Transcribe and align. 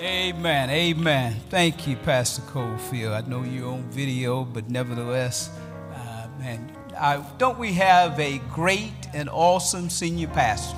Amen. 0.00 0.70
Amen. 0.70 1.36
Thank 1.50 1.86
you, 1.86 1.94
Pastor 1.94 2.40
Cofield. 2.40 3.12
I 3.12 3.28
know 3.28 3.42
you're 3.42 3.68
on 3.68 3.82
video, 3.90 4.44
but 4.44 4.70
nevertheless, 4.70 5.50
uh, 5.92 6.26
man, 6.38 6.74
I, 6.98 7.22
don't 7.36 7.58
we 7.58 7.74
have 7.74 8.18
a 8.18 8.38
great 8.50 8.94
and 9.12 9.28
awesome 9.28 9.90
senior 9.90 10.28
pastor? 10.28 10.74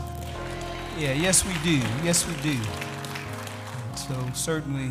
Yeah, 0.99 1.13
yes, 1.13 1.47
we 1.47 1.53
do. 1.63 1.77
Yes, 2.03 2.27
we 2.27 2.35
do. 2.43 2.59
So, 3.95 4.29
certainly 4.35 4.91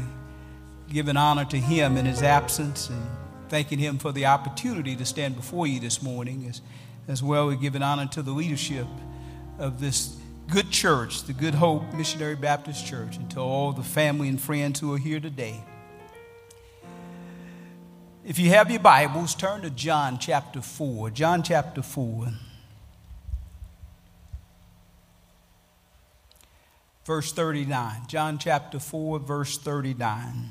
giving 0.89 1.17
honor 1.17 1.43
to 1.43 1.57
him 1.57 1.97
in 1.97 2.05
his 2.05 2.23
absence 2.23 2.87
and 2.87 3.05
thanking 3.49 3.79
him 3.79 3.97
for 3.97 4.13
the 4.13 4.27
opportunity 4.27 4.95
to 4.95 5.05
stand 5.05 5.35
before 5.35 5.67
you 5.67 5.81
this 5.81 6.01
morning, 6.01 6.45
as, 6.47 6.61
as 7.09 7.21
well 7.21 7.49
as 7.49 7.57
giving 7.57 7.83
honor 7.83 8.07
to 8.07 8.21
the 8.21 8.31
leadership 8.31 8.87
of 9.59 9.81
this 9.81 10.20
good 10.51 10.69
church, 10.69 11.23
the 11.23 11.33
Good 11.33 11.55
Hope 11.55 11.93
Missionary 11.93 12.35
Baptist 12.35 12.85
Church, 12.85 13.15
and 13.15 13.31
to 13.31 13.39
all 13.39 13.71
the 13.71 13.83
family 13.83 14.27
and 14.27 14.39
friends 14.39 14.81
who 14.81 14.93
are 14.93 14.97
here 14.97 15.21
today. 15.21 15.63
If 18.25 18.37
you 18.37 18.49
have 18.49 18.69
your 18.69 18.81
Bibles, 18.81 19.33
turn 19.33 19.61
to 19.61 19.69
John 19.69 20.19
chapter 20.19 20.59
4. 20.61 21.11
John 21.11 21.41
chapter 21.41 21.81
4. 21.81 22.33
Verse 27.05 27.31
39. 27.31 28.01
John 28.09 28.37
chapter 28.37 28.77
4, 28.77 29.19
verse 29.19 29.57
39. 29.57 30.49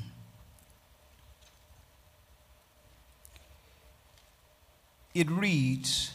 It 5.12 5.30
reads, 5.30 6.12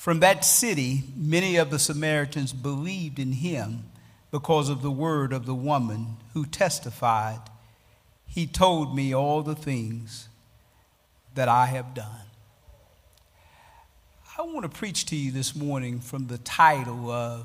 from 0.00 0.20
that 0.20 0.46
city, 0.46 1.02
many 1.14 1.56
of 1.56 1.68
the 1.68 1.78
Samaritans 1.78 2.54
believed 2.54 3.18
in 3.18 3.32
him 3.32 3.84
because 4.30 4.70
of 4.70 4.80
the 4.80 4.90
word 4.90 5.30
of 5.30 5.44
the 5.44 5.54
woman 5.54 6.16
who 6.32 6.46
testified, 6.46 7.40
He 8.26 8.46
told 8.46 8.96
me 8.96 9.14
all 9.14 9.42
the 9.42 9.54
things 9.54 10.30
that 11.34 11.50
I 11.50 11.66
have 11.66 11.92
done. 11.92 12.22
I 14.38 14.40
want 14.40 14.62
to 14.62 14.70
preach 14.70 15.04
to 15.04 15.16
you 15.16 15.32
this 15.32 15.54
morning 15.54 16.00
from 16.00 16.28
the 16.28 16.38
title 16.38 17.10
of 17.10 17.44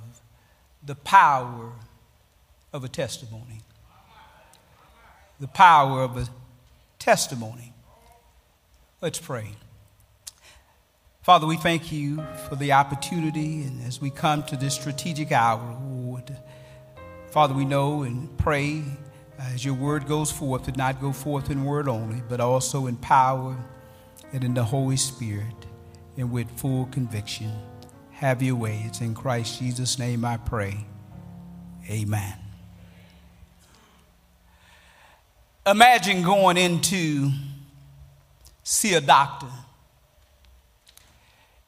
The 0.81 0.95
Power 0.95 1.73
of 2.71 2.85
a 2.85 2.87
Testimony. 2.87 3.63
The 5.41 5.49
Power 5.49 6.03
of 6.03 6.15
a 6.15 6.29
Testimony. 6.99 7.73
Let's 9.01 9.19
pray. 9.19 9.55
Father, 11.25 11.47
we 11.47 11.57
thank 11.57 11.91
you 11.91 12.23
for 12.47 12.55
the 12.55 12.73
opportunity, 12.73 13.63
and 13.63 13.81
as 13.87 13.99
we 13.99 14.11
come 14.11 14.43
to 14.43 14.55
this 14.55 14.75
strategic 14.75 15.31
hour, 15.31 15.75
Lord, 15.83 16.37
Father, 17.31 17.55
we 17.55 17.65
know 17.65 18.03
and 18.03 18.37
pray 18.37 18.83
uh, 19.39 19.45
as 19.51 19.65
your 19.65 19.73
word 19.73 20.07
goes 20.07 20.31
forth, 20.31 20.65
to 20.65 20.71
not 20.73 21.01
go 21.01 21.11
forth 21.11 21.49
in 21.49 21.65
word 21.65 21.87
only, 21.87 22.21
but 22.29 22.39
also 22.39 22.85
in 22.85 22.95
power 22.97 23.57
and 24.33 24.43
in 24.43 24.53
the 24.53 24.63
Holy 24.63 24.97
Spirit 24.97 25.65
and 26.15 26.31
with 26.31 26.47
full 26.59 26.85
conviction. 26.91 27.51
Have 28.11 28.43
your 28.43 28.57
way. 28.57 28.83
It's 28.85 29.01
in 29.01 29.15
Christ 29.15 29.57
Jesus' 29.57 29.97
name 29.97 30.23
I 30.23 30.37
pray. 30.37 30.85
Amen. 31.89 32.35
Imagine 35.65 36.21
going 36.21 36.57
in 36.57 36.81
to 36.81 37.31
see 38.61 38.93
a 38.93 39.01
doctor 39.01 39.47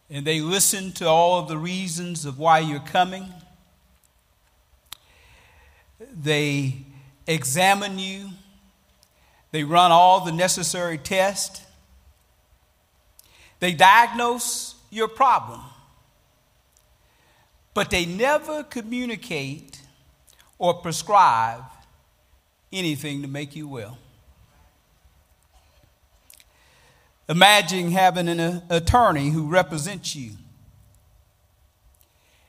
and 0.10 0.26
they 0.26 0.40
listen 0.40 0.92
to 0.94 1.08
all 1.08 1.40
of 1.40 1.48
the 1.48 1.58
reasons 1.58 2.26
of 2.26 2.40
why 2.40 2.60
you're 2.60 2.80
coming. 2.80 3.32
They 6.00 6.86
examine 7.26 8.00
you. 8.00 8.30
They 9.52 9.64
run 9.64 9.92
all 9.92 10.24
the 10.24 10.32
necessary 10.32 10.98
tests. 10.98 11.66
They 13.60 13.74
diagnose 13.74 14.76
your 14.90 15.08
problem. 15.08 15.62
But 17.74 17.90
they 17.90 18.06
never 18.06 18.64
communicate 18.64 19.82
or 20.58 20.76
prescribe 20.76 21.64
anything 22.72 23.22
to 23.22 23.28
make 23.28 23.56
you 23.56 23.68
well. 23.68 23.98
Imagine 27.30 27.92
having 27.92 28.30
an 28.30 28.40
uh, 28.40 28.62
attorney 28.70 29.30
who 29.30 29.48
represents 29.48 30.16
you, 30.16 30.32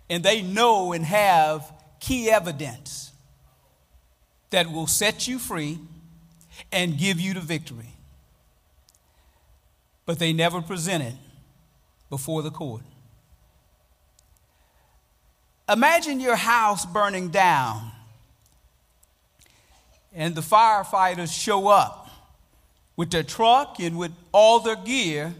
and 0.09 0.23
they 0.23 0.41
know 0.41 0.93
and 0.93 1.05
have 1.05 1.73
key 2.01 2.31
evidence 2.31 3.13
that 4.51 4.71
will 4.71 4.87
set 4.87 5.27
you 5.27 5.39
free 5.39 5.79
and 6.73 6.97
give 6.97 7.21
you 7.21 7.35
the 7.35 7.41
victory. 7.41 7.95
But 10.07 10.19
they 10.19 10.33
never 10.33 10.63
present 10.63 11.03
it 11.03 11.15
before 12.09 12.43
the 12.43 12.51
court. 12.51 12.83
Imagine 15.69 16.19
your 16.19 16.37
house 16.37 16.87
burning 16.87 17.29
down 17.29 17.91
and 20.15 20.35
the 20.35 20.41
firefighters 20.41 21.31
show 21.31 21.69
up 21.69 22.08
with 22.99 23.13
their 23.13 23.23
truck 23.23 23.79
and 23.79 23.97
with 23.97 24.11
all 24.33 24.59
their 24.59 24.75
gear, 24.75 25.33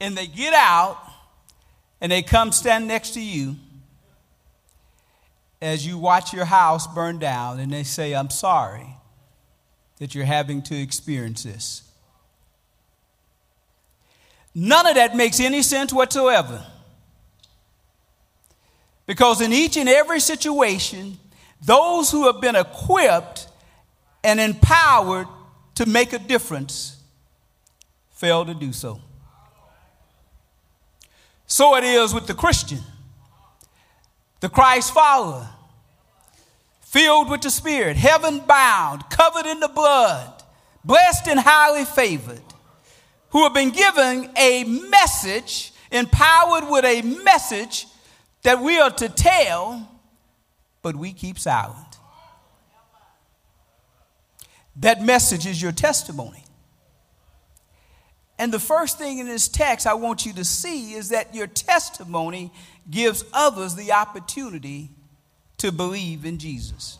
and 0.00 0.16
they 0.16 0.26
get 0.26 0.54
out 0.54 0.98
and 2.00 2.10
they 2.10 2.22
come 2.22 2.50
stand 2.50 2.88
next 2.88 3.10
to 3.10 3.20
you 3.20 3.54
as 5.60 5.86
you 5.86 5.98
watch 5.98 6.32
your 6.32 6.46
house 6.46 6.86
burn 6.86 7.18
down, 7.18 7.60
and 7.60 7.70
they 7.70 7.82
say, 7.82 8.14
I'm 8.14 8.30
sorry 8.30 8.86
that 9.98 10.14
you're 10.14 10.24
having 10.24 10.62
to 10.62 10.80
experience 10.80 11.42
this. 11.42 11.82
None 14.54 14.86
of 14.86 14.94
that 14.94 15.14
makes 15.14 15.40
any 15.40 15.60
sense 15.60 15.92
whatsoever. 15.92 16.64
Because 19.04 19.42
in 19.42 19.52
each 19.52 19.76
and 19.76 19.90
every 19.90 20.20
situation, 20.20 21.18
those 21.60 22.10
who 22.10 22.32
have 22.32 22.40
been 22.40 22.56
equipped 22.56 23.48
and 24.24 24.40
empowered 24.40 25.26
to 25.78 25.86
make 25.86 26.12
a 26.12 26.18
difference 26.18 27.00
fail 28.10 28.44
to 28.44 28.52
do 28.52 28.72
so. 28.72 29.00
So 31.46 31.76
it 31.76 31.84
is 31.84 32.12
with 32.12 32.26
the 32.26 32.34
Christian, 32.34 32.80
the 34.40 34.48
Christ 34.48 34.92
follower, 34.92 35.48
filled 36.80 37.30
with 37.30 37.42
the 37.42 37.50
Spirit, 37.50 37.96
heaven 37.96 38.40
bound, 38.40 39.08
covered 39.08 39.46
in 39.46 39.60
the 39.60 39.68
blood, 39.68 40.42
blessed 40.84 41.28
and 41.28 41.38
highly 41.38 41.84
favored, 41.84 42.42
who 43.30 43.44
have 43.44 43.54
been 43.54 43.70
given 43.70 44.32
a 44.36 44.64
message, 44.64 45.72
empowered 45.92 46.68
with 46.68 46.84
a 46.84 47.02
message 47.22 47.86
that 48.42 48.60
we 48.60 48.80
are 48.80 48.90
to 48.90 49.08
tell, 49.08 49.88
but 50.82 50.96
we 50.96 51.12
keep 51.12 51.38
silent. 51.38 51.87
That 54.80 55.02
message 55.02 55.46
is 55.46 55.60
your 55.60 55.72
testimony. 55.72 56.44
And 58.38 58.52
the 58.52 58.60
first 58.60 58.98
thing 58.98 59.18
in 59.18 59.26
this 59.26 59.48
text 59.48 59.86
I 59.86 59.94
want 59.94 60.24
you 60.24 60.32
to 60.34 60.44
see 60.44 60.94
is 60.94 61.08
that 61.08 61.34
your 61.34 61.48
testimony 61.48 62.52
gives 62.88 63.24
others 63.32 63.74
the 63.74 63.92
opportunity 63.92 64.90
to 65.58 65.72
believe 65.72 66.24
in 66.24 66.38
Jesus. 66.38 66.98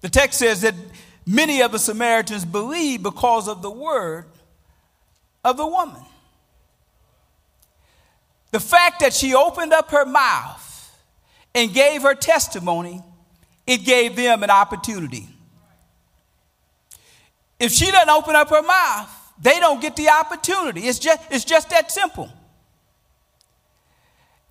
The 0.00 0.08
text 0.08 0.40
says 0.40 0.62
that 0.62 0.74
many 1.24 1.62
of 1.62 1.70
the 1.70 1.78
Samaritans 1.78 2.44
believed 2.44 3.04
because 3.04 3.46
of 3.46 3.62
the 3.62 3.70
word 3.70 4.26
of 5.44 5.56
the 5.56 5.66
woman. 5.66 6.02
The 8.50 8.60
fact 8.60 9.00
that 9.00 9.12
she 9.12 9.34
opened 9.34 9.72
up 9.72 9.90
her 9.90 10.04
mouth 10.04 10.98
and 11.54 11.72
gave 11.72 12.02
her 12.02 12.14
testimony, 12.14 13.02
it 13.66 13.78
gave 13.78 14.16
them 14.16 14.42
an 14.42 14.50
opportunity. 14.50 15.28
If 17.58 17.72
she 17.72 17.90
doesn't 17.90 18.10
open 18.10 18.36
up 18.36 18.50
her 18.50 18.62
mouth, 18.62 19.10
they 19.40 19.58
don't 19.60 19.80
get 19.80 19.96
the 19.96 20.08
opportunity. 20.08 20.82
It's 20.82 20.98
just, 20.98 21.20
it's 21.30 21.44
just 21.44 21.70
that 21.70 21.90
simple. 21.90 22.30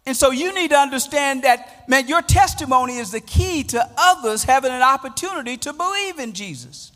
And 0.06 0.16
so 0.16 0.32
you 0.32 0.54
need 0.54 0.70
to 0.70 0.78
understand 0.78 1.44
that, 1.44 1.88
man, 1.90 2.08
your 2.08 2.22
testimony 2.22 2.98
is 2.98 3.12
the 3.12 3.20
key 3.20 3.64
to 3.66 3.90
others 3.98 4.44
having 4.44 4.72
an 4.72 4.82
opportunity 4.82 5.58
to 5.58 5.74
believe 5.74 6.18
in 6.20 6.32
Jesus. 6.32 6.94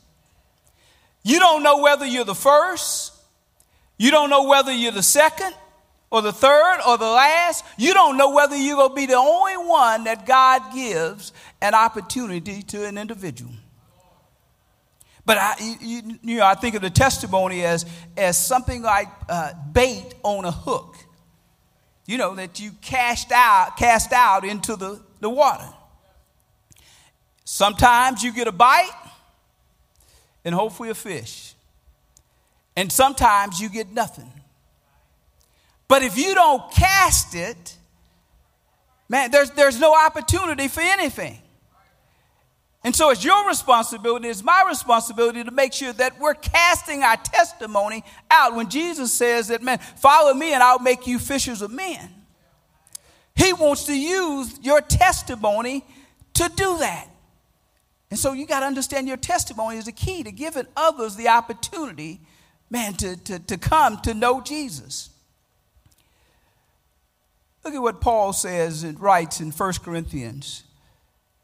You 1.24 1.40
don't 1.40 1.62
know 1.62 1.80
whether 1.82 2.06
you're 2.06 2.24
the 2.24 2.34
first, 2.34 3.14
you 3.98 4.12
don't 4.12 4.30
know 4.30 4.48
whether 4.48 4.72
you're 4.72 4.94
the 4.94 5.04
second, 5.04 5.54
or 6.10 6.22
the 6.22 6.32
third, 6.32 6.80
or 6.88 6.98
the 6.98 7.06
last. 7.06 7.64
You 7.78 7.94
don't 7.94 8.18
know 8.18 8.32
whether 8.32 8.56
you're 8.56 8.76
going 8.76 8.90
to 8.90 8.96
be 8.96 9.06
the 9.06 9.16
only 9.16 9.56
one 9.56 10.06
that 10.06 10.26
God 10.26 10.74
gives 10.74 11.32
an 11.62 11.74
opportunity 11.74 12.62
to 12.64 12.86
an 12.86 12.98
individual. 12.98 13.52
But 15.26 15.38
I, 15.38 15.78
you, 15.80 16.02
you, 16.24 16.38
know, 16.38 16.46
I 16.46 16.56
think 16.56 16.76
of 16.76 16.82
the 16.82 16.90
testimony 16.90 17.64
as, 17.64 17.86
as 18.18 18.44
something 18.44 18.82
like 18.82 19.08
uh, 19.30 19.54
bait 19.72 20.14
on 20.24 20.46
a 20.46 20.52
hook, 20.52 20.98
you 22.06 22.18
know, 22.18 22.36
that 22.36 22.60
you 22.60 22.72
cast 22.82 23.32
out, 23.32 23.78
cast 23.78 24.12
out 24.14 24.44
into 24.44 24.76
the, 24.76 25.00
the 25.20 25.30
water. 25.30 25.68
Sometimes 27.46 28.24
you 28.24 28.34
get 28.34 28.48
a 28.48 28.52
bite 28.52 28.90
and 30.44 30.56
hopefully 30.56 30.90
a 30.90 30.96
fish. 30.96 31.54
And 32.76 32.92
sometimes 32.92 33.60
you 33.60 33.70
get 33.70 33.92
nothing. 33.92 34.32
But 35.88 36.04
if 36.04 36.18
you 36.18 36.34
don't 36.34 36.72
cast 36.72 37.36
it, 37.36 37.76
man, 39.10 39.30
there's, 39.30 39.52
there's 39.52 39.80
no 39.80 39.94
opportunity 39.94 40.70
for 40.70 40.80
anything. 40.80 41.41
And 42.84 42.96
so 42.96 43.12
it's 43.12 43.24
your 43.24 43.48
responsibility, 43.48 44.28
it's 44.28 44.44
my 44.44 44.64
responsibility 44.68 45.44
to 45.44 45.52
make 45.52 45.72
sure 45.72 45.94
that 45.94 46.20
we're 46.20 46.34
casting 46.34 47.04
our 47.04 47.18
testimony 47.18 48.04
out. 48.32 48.56
When 48.56 48.70
Jesus 48.70 49.14
says 49.14 49.50
that, 49.50 49.62
man, 49.62 49.78
follow 49.98 50.34
me 50.34 50.54
and 50.54 50.64
I'll 50.64 50.80
make 50.80 51.06
you 51.06 51.20
fishers 51.20 51.62
of 51.62 51.72
men. 51.72 52.10
He 53.36 53.54
wants 53.54 53.86
to 53.86 53.98
use 53.98 54.60
your 54.62 54.82
testimony 54.82 55.86
to 56.34 56.52
do 56.56 56.78
that. 56.80 57.08
And 58.10 58.20
so 58.20 58.34
you 58.34 58.46
got 58.46 58.60
to 58.60 58.66
understand 58.66 59.08
your 59.08 59.18
testimony 59.18 59.78
is 59.78 59.86
the 59.86 59.92
key 59.92 60.24
to 60.24 60.32
giving 60.32 60.66
others 60.76 61.16
the 61.16 61.30
opportunity, 61.30 62.20
man, 62.70 62.94
to, 62.96 63.16
to, 63.16 63.40
to 63.40 63.58
come 63.58 64.02
to 64.02 64.14
know 64.14 64.42
Jesus. 64.42 65.12
Look 67.64 67.74
at 67.74 67.82
what 67.82 68.02
Paul 68.02 68.34
says 68.34 68.84
and 68.84 69.00
writes 69.00 69.40
in 69.40 69.52
1 69.52 69.74
Corinthians, 69.84 70.64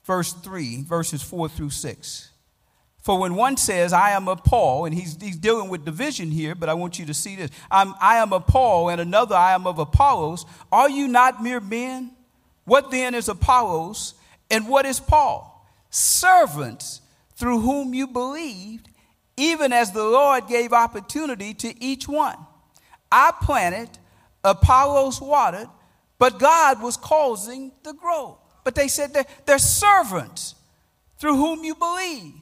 verse 0.07 0.33
3, 0.33 0.81
verses 0.81 1.21
4 1.21 1.49
through 1.49 1.69
6. 1.69 2.31
For 3.01 3.19
when 3.19 3.35
one 3.35 3.55
says, 3.55 3.93
I 3.93 4.09
am 4.11 4.27
of 4.27 4.43
Paul, 4.43 4.85
and 4.85 4.95
he's, 4.95 5.21
he's 5.21 5.37
dealing 5.37 5.69
with 5.69 5.85
division 5.85 6.31
here, 6.31 6.55
but 6.55 6.67
I 6.67 6.73
want 6.73 6.97
you 6.97 7.05
to 7.05 7.13
see 7.13 7.35
this. 7.35 7.51
I'm, 7.69 7.93
I 8.01 8.17
am 8.17 8.33
of 8.33 8.47
Paul, 8.47 8.89
and 8.89 8.99
another, 8.99 9.35
I 9.35 9.53
am 9.53 9.67
of 9.67 9.77
Apollos. 9.77 10.45
Are 10.71 10.89
you 10.89 11.07
not 11.07 11.43
mere 11.43 11.59
men? 11.59 12.11
What 12.65 12.89
then 12.89 13.13
is 13.13 13.29
Apollos, 13.29 14.15
and 14.49 14.67
what 14.67 14.87
is 14.87 14.99
Paul? 14.99 15.53
servants 15.89 17.01
through 17.35 17.59
whom 17.61 17.93
you 17.93 18.07
believed, 18.07 18.89
even 19.35 19.71
as 19.71 19.91
the 19.91 20.03
Lord 20.03 20.47
gave 20.47 20.73
opportunity 20.73 21.53
to 21.55 21.83
each 21.83 22.07
one. 22.07 22.37
I 23.11 23.31
planted, 23.41 23.89
Apollos 24.43 25.21
watered, 25.21 25.69
but 26.19 26.39
God 26.39 26.81
was 26.81 26.97
causing 26.97 27.71
the 27.83 27.93
growth. 27.93 28.39
But 28.67 28.75
they 28.75 28.89
said 28.89 29.13
they're, 29.13 29.25
they're 29.45 29.59
servants 29.59 30.53
through 31.19 31.37
whom 31.37 31.63
you 31.63 31.73
believe, 31.73 32.33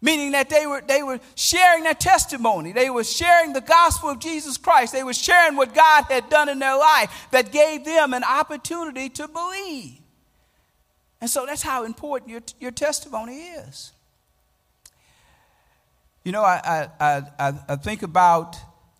meaning 0.00 0.32
that 0.32 0.50
they 0.50 0.66
were, 0.66 0.80
they 0.80 1.04
were 1.04 1.20
sharing 1.36 1.84
their 1.84 1.94
testimony. 1.94 2.72
They 2.72 2.90
were 2.90 3.04
sharing 3.04 3.52
the 3.52 3.60
gospel 3.60 4.10
of 4.10 4.18
Jesus 4.18 4.56
Christ. 4.56 4.92
They 4.92 5.04
were 5.04 5.12
sharing 5.14 5.54
what 5.54 5.72
God 5.72 6.06
had 6.08 6.28
done 6.28 6.48
in 6.48 6.58
their 6.58 6.76
life 6.76 7.28
that 7.30 7.52
gave 7.52 7.84
them 7.84 8.14
an 8.14 8.24
opportunity 8.24 9.10
to 9.10 9.28
believe. 9.28 10.00
And 11.20 11.30
so 11.30 11.46
that's 11.46 11.62
how 11.62 11.84
important 11.84 12.32
your, 12.32 12.42
your 12.58 12.72
testimony 12.72 13.36
is. 13.36 13.92
You 16.24 16.32
know, 16.32 16.42
I, 16.42 16.88
I, 16.98 17.22
I, 17.38 17.52
I 17.68 17.76
think 17.76 18.02
about 18.02 18.56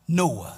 Noah. 0.06 0.56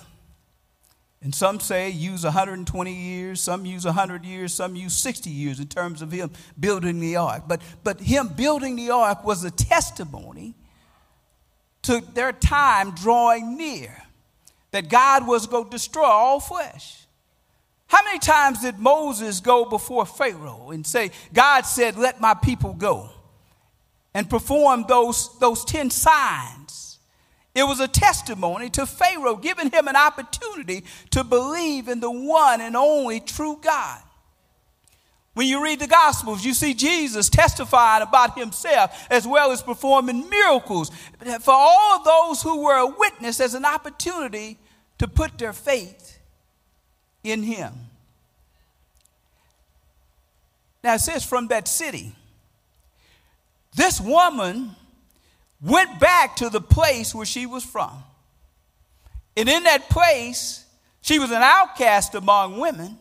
And 1.23 1.33
some 1.33 1.61
say 1.61 1.89
use 1.91 2.25
120 2.25 2.93
years, 2.93 3.41
some 3.41 3.65
use 3.65 3.85
100 3.85 4.25
years, 4.25 4.53
some 4.53 4.75
use 4.75 4.95
60 4.95 5.31
years 5.31 5.61
in 5.61 5.69
terms 5.69 6.03
of 6.03 6.11
him 6.11 6.33
building 6.59 6.99
the 6.99 7.17
ark. 7.17 7.45
But, 7.47 7.63
but 7.85 8.01
him 8.01 8.29
building 8.29 8.75
the 8.75 8.91
ark 8.91 9.25
was 9.25 9.45
a 9.45 9.51
testimony 9.51 10.55
to 11.83 12.03
their 12.15 12.33
time 12.33 12.93
drawing 12.93 13.57
near, 13.57 14.03
that 14.73 14.89
God 14.89 15.27
was 15.27 15.47
going 15.47 15.65
to 15.65 15.71
destroy 15.71 16.05
all 16.05 16.41
flesh. 16.41 17.07
How 17.87 18.03
many 18.05 18.19
times 18.19 18.63
did 18.63 18.79
Moses 18.79 19.41
go 19.41 19.65
before 19.65 20.07
Pharaoh 20.07 20.71
and 20.71 20.87
say, 20.87 21.11
God 21.33 21.63
said, 21.63 21.97
let 21.97 22.21
my 22.21 22.35
people 22.35 22.73
go, 22.73 23.11
and 24.15 24.29
perform 24.29 24.87
those, 24.89 25.39
those 25.39 25.65
10 25.65 25.91
signs? 25.91 26.92
It 27.54 27.64
was 27.64 27.81
a 27.81 27.88
testimony 27.88 28.70
to 28.70 28.87
Pharaoh, 28.87 29.37
giving 29.37 29.70
him 29.70 29.87
an 29.87 29.96
opportunity 29.96 30.84
to 31.10 31.22
believe 31.22 31.88
in 31.88 32.00
the 32.00 32.10
one 32.10 32.60
and 32.60 32.76
only 32.76 33.20
true 33.20 33.58
God. 33.60 34.00
When 35.34 35.46
you 35.46 35.62
read 35.62 35.81
the 35.81 35.87
Gospels, 35.87 36.44
you 36.44 36.52
see 36.52 36.75
Jesus 36.75 37.31
testifying 37.31 38.02
about 38.02 38.38
himself 38.38 39.06
as 39.10 39.26
well 39.26 39.50
as 39.50 39.62
performing 39.62 40.28
miracles 40.28 40.90
for 41.40 41.54
all 41.54 42.02
those 42.02 42.43
who 42.43 42.62
were 42.62 42.76
a 42.76 42.87
witness 42.87 43.40
as 43.40 43.54
an 43.54 43.64
opportunity 43.64 44.58
to 44.99 45.08
put 45.08 45.38
their 45.38 45.54
faith 45.54 46.19
in 47.25 47.43
him. 47.43 47.72
Now 50.84 50.94
it 50.94 51.00
says 51.00 51.25
from 51.25 51.49
that 51.49 51.66
city, 51.66 52.14
this 53.75 54.00
woman 54.00 54.76
went 55.62 56.00
back 56.00 56.37
to 56.37 56.50
the 56.50 56.61
place 56.61 57.14
where 57.14 57.26
she 57.26 57.47
was 57.47 57.64
from. 57.64 57.93
And 59.37 59.49
in 59.49 59.62
that 59.62 59.88
place, 59.88 60.64
she 61.00 61.19
was 61.19 61.31
an 61.31 61.43
outcast 61.43 62.14
among 62.14 62.59
women. 62.59 62.99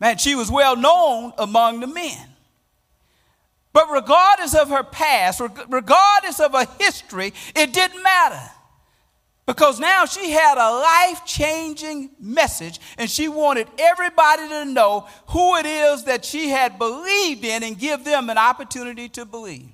Man, 0.00 0.18
she 0.18 0.34
was 0.34 0.50
well 0.50 0.76
known 0.76 1.32
among 1.38 1.80
the 1.80 1.86
men. 1.86 2.28
But 3.72 3.90
regardless 3.90 4.54
of 4.54 4.68
her 4.70 4.84
past, 4.84 5.40
regardless 5.68 6.38
of 6.40 6.52
her 6.52 6.66
history, 6.78 7.34
it 7.56 7.72
didn't 7.72 8.02
matter. 8.02 8.50
Because 9.46 9.78
now 9.78 10.06
she 10.06 10.30
had 10.30 10.56
a 10.56 10.70
life 10.70 11.26
changing 11.26 12.10
message, 12.18 12.80
and 12.96 13.10
she 13.10 13.28
wanted 13.28 13.68
everybody 13.78 14.48
to 14.48 14.64
know 14.64 15.06
who 15.28 15.56
it 15.56 15.66
is 15.66 16.04
that 16.04 16.24
she 16.24 16.48
had 16.48 16.78
believed 16.78 17.44
in 17.44 17.62
and 17.62 17.78
give 17.78 18.04
them 18.04 18.30
an 18.30 18.38
opportunity 18.38 19.08
to 19.10 19.26
believe. 19.26 19.68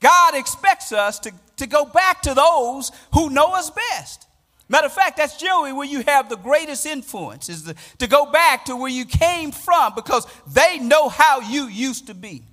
God 0.00 0.34
expects 0.34 0.92
us 0.92 1.18
to, 1.20 1.32
to 1.56 1.66
go 1.66 1.84
back 1.84 2.22
to 2.22 2.34
those 2.34 2.90
who 3.12 3.30
know 3.30 3.54
us 3.54 3.70
best. 3.70 4.26
Matter 4.68 4.86
of 4.86 4.92
fact, 4.92 5.16
that's 5.16 5.36
generally 5.36 5.72
where 5.72 5.86
you 5.86 6.02
have 6.06 6.28
the 6.28 6.36
greatest 6.36 6.86
influence, 6.86 7.48
is 7.48 7.64
the, 7.64 7.74
to 7.98 8.06
go 8.06 8.30
back 8.30 8.66
to 8.66 8.76
where 8.76 8.90
you 8.90 9.04
came 9.04 9.50
from 9.50 9.94
because 9.96 10.26
they 10.46 10.78
know 10.78 11.08
how 11.08 11.40
you 11.40 11.66
used 11.66 12.06
to 12.06 12.14
be. 12.14 12.44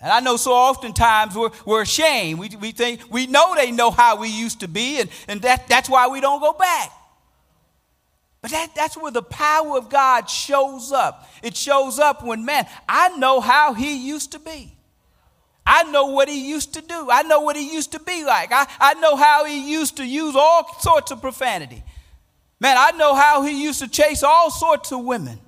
And 0.00 0.10
I 0.10 0.18
know 0.18 0.36
so 0.36 0.52
oftentimes 0.52 1.36
we're, 1.36 1.50
we're 1.64 1.82
ashamed. 1.82 2.40
We, 2.40 2.48
we 2.60 2.72
think 2.72 3.02
we 3.08 3.28
know 3.28 3.54
they 3.54 3.70
know 3.70 3.92
how 3.92 4.16
we 4.16 4.28
used 4.28 4.60
to 4.60 4.68
be, 4.68 5.00
and, 5.00 5.08
and 5.28 5.40
that, 5.42 5.68
that's 5.68 5.88
why 5.88 6.08
we 6.08 6.20
don't 6.20 6.40
go 6.40 6.52
back. 6.52 6.90
But 8.40 8.50
that, 8.50 8.74
that's 8.74 8.96
where 8.96 9.12
the 9.12 9.22
power 9.22 9.78
of 9.78 9.88
God 9.88 10.28
shows 10.28 10.90
up. 10.90 11.30
It 11.44 11.56
shows 11.56 12.00
up 12.00 12.24
when, 12.24 12.44
man, 12.44 12.66
I 12.88 13.16
know 13.16 13.40
how 13.40 13.72
he 13.72 14.04
used 14.04 14.32
to 14.32 14.40
be. 14.40 14.71
I 15.64 15.84
know 15.84 16.06
what 16.06 16.28
he 16.28 16.48
used 16.48 16.74
to 16.74 16.80
do. 16.80 17.08
I 17.10 17.22
know 17.22 17.40
what 17.40 17.56
he 17.56 17.72
used 17.72 17.92
to 17.92 18.00
be 18.00 18.24
like. 18.24 18.50
I, 18.52 18.66
I 18.80 18.94
know 18.94 19.16
how 19.16 19.44
he 19.44 19.70
used 19.70 19.96
to 19.98 20.06
use 20.06 20.34
all 20.34 20.66
sorts 20.80 21.12
of 21.12 21.20
profanity. 21.20 21.82
Man, 22.60 22.76
I 22.78 22.92
know 22.92 23.14
how 23.14 23.42
he 23.42 23.62
used 23.62 23.80
to 23.80 23.88
chase 23.88 24.22
all 24.22 24.50
sorts 24.50 24.92
of 24.92 25.04
women. 25.04 25.38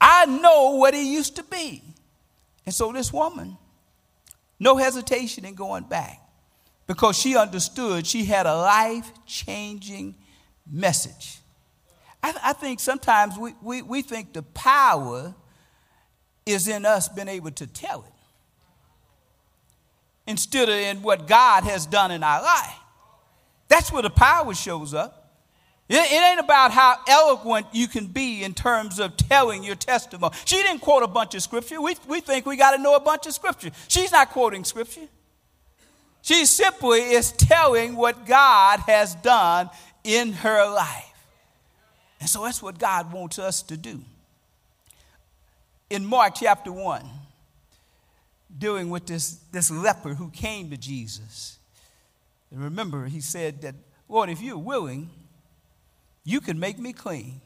I 0.00 0.26
know 0.26 0.76
what 0.76 0.94
he 0.94 1.14
used 1.14 1.36
to 1.36 1.42
be. 1.42 1.82
And 2.66 2.74
so 2.74 2.92
this 2.92 3.12
woman, 3.12 3.56
no 4.58 4.76
hesitation 4.76 5.44
in 5.44 5.54
going 5.54 5.84
back 5.84 6.20
because 6.86 7.18
she 7.18 7.36
understood 7.36 8.06
she 8.06 8.24
had 8.24 8.46
a 8.46 8.54
life 8.54 9.10
changing 9.24 10.14
message. 10.70 11.38
I, 12.22 12.34
I, 12.42 12.52
think 12.52 12.80
sometimes 12.80 13.38
we, 13.38 13.54
we, 13.62 13.82
we 13.82 14.02
think 14.02 14.34
the 14.34 14.42
power 14.42 15.34
is 16.44 16.68
in 16.68 16.84
us 16.84 17.08
being 17.08 17.28
able 17.28 17.52
to 17.52 17.66
tell 17.66 18.02
it 18.02 18.19
instead 20.30 20.68
of 20.68 20.74
in 20.74 21.02
what 21.02 21.26
God 21.26 21.64
has 21.64 21.84
done 21.84 22.10
in 22.10 22.22
our 22.22 22.42
life. 22.42 22.78
That's 23.68 23.92
where 23.92 24.02
the 24.02 24.10
power 24.10 24.54
shows 24.54 24.94
up. 24.94 25.20
It, 25.88 25.96
it 25.96 26.22
ain't 26.22 26.40
about 26.40 26.70
how 26.70 26.96
eloquent 27.08 27.66
you 27.72 27.88
can 27.88 28.06
be 28.06 28.44
in 28.44 28.54
terms 28.54 28.98
of 29.00 29.16
telling 29.16 29.64
your 29.64 29.74
testimony. 29.74 30.34
She 30.44 30.56
didn't 30.62 30.80
quote 30.80 31.02
a 31.02 31.08
bunch 31.08 31.34
of 31.34 31.42
scripture. 31.42 31.80
We, 31.80 31.96
we 32.08 32.20
think 32.20 32.46
we 32.46 32.56
got 32.56 32.76
to 32.76 32.82
know 32.82 32.94
a 32.94 33.00
bunch 33.00 33.26
of 33.26 33.32
scripture. 33.32 33.70
She's 33.88 34.12
not 34.12 34.30
quoting 34.30 34.64
scripture. 34.64 35.08
She 36.22 36.46
simply 36.46 37.00
is 37.00 37.32
telling 37.32 37.96
what 37.96 38.26
God 38.26 38.80
has 38.86 39.14
done 39.16 39.68
in 40.04 40.32
her 40.32 40.72
life. 40.72 41.06
And 42.20 42.28
so 42.28 42.44
that's 42.44 42.62
what 42.62 42.78
God 42.78 43.12
wants 43.12 43.38
us 43.38 43.62
to 43.62 43.76
do. 43.76 44.00
In 45.88 46.04
Mark 46.04 46.34
chapter 46.36 46.70
1, 46.70 47.04
dealing 48.58 48.90
with 48.90 49.06
this, 49.06 49.34
this 49.52 49.70
leper 49.70 50.14
who 50.14 50.30
came 50.30 50.70
to 50.70 50.76
Jesus. 50.76 51.58
And 52.50 52.62
remember, 52.62 53.06
he 53.06 53.20
said 53.20 53.62
that, 53.62 53.74
Lord, 54.08 54.28
if 54.28 54.42
you're 54.42 54.58
willing, 54.58 55.10
you 56.24 56.40
can 56.40 56.58
make 56.58 56.78
me 56.78 56.92
clean. 56.92 57.40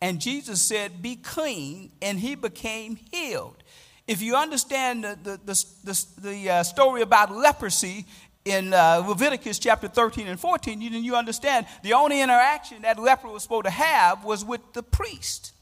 And 0.00 0.20
Jesus 0.20 0.60
said, 0.60 1.02
Be 1.02 1.16
clean, 1.16 1.90
and 2.02 2.18
he 2.18 2.34
became 2.34 2.96
healed. 3.10 3.62
If 4.06 4.22
you 4.22 4.36
understand 4.36 5.04
the, 5.04 5.18
the, 5.22 5.40
the, 5.44 5.64
the, 5.84 6.06
the 6.20 6.50
uh, 6.50 6.62
story 6.62 7.02
about 7.02 7.32
leprosy 7.32 8.06
in 8.44 8.72
uh, 8.72 9.04
Leviticus 9.06 9.58
chapter 9.58 9.88
13 9.88 10.28
and 10.28 10.38
14, 10.38 10.80
you, 10.80 10.90
you 10.90 11.16
understand 11.16 11.66
the 11.82 11.94
only 11.94 12.20
interaction 12.20 12.82
that 12.82 12.98
leper 12.98 13.26
was 13.26 13.42
supposed 13.42 13.64
to 13.64 13.70
have 13.70 14.24
was 14.24 14.44
with 14.44 14.60
the 14.74 14.82
priest. 14.82 15.52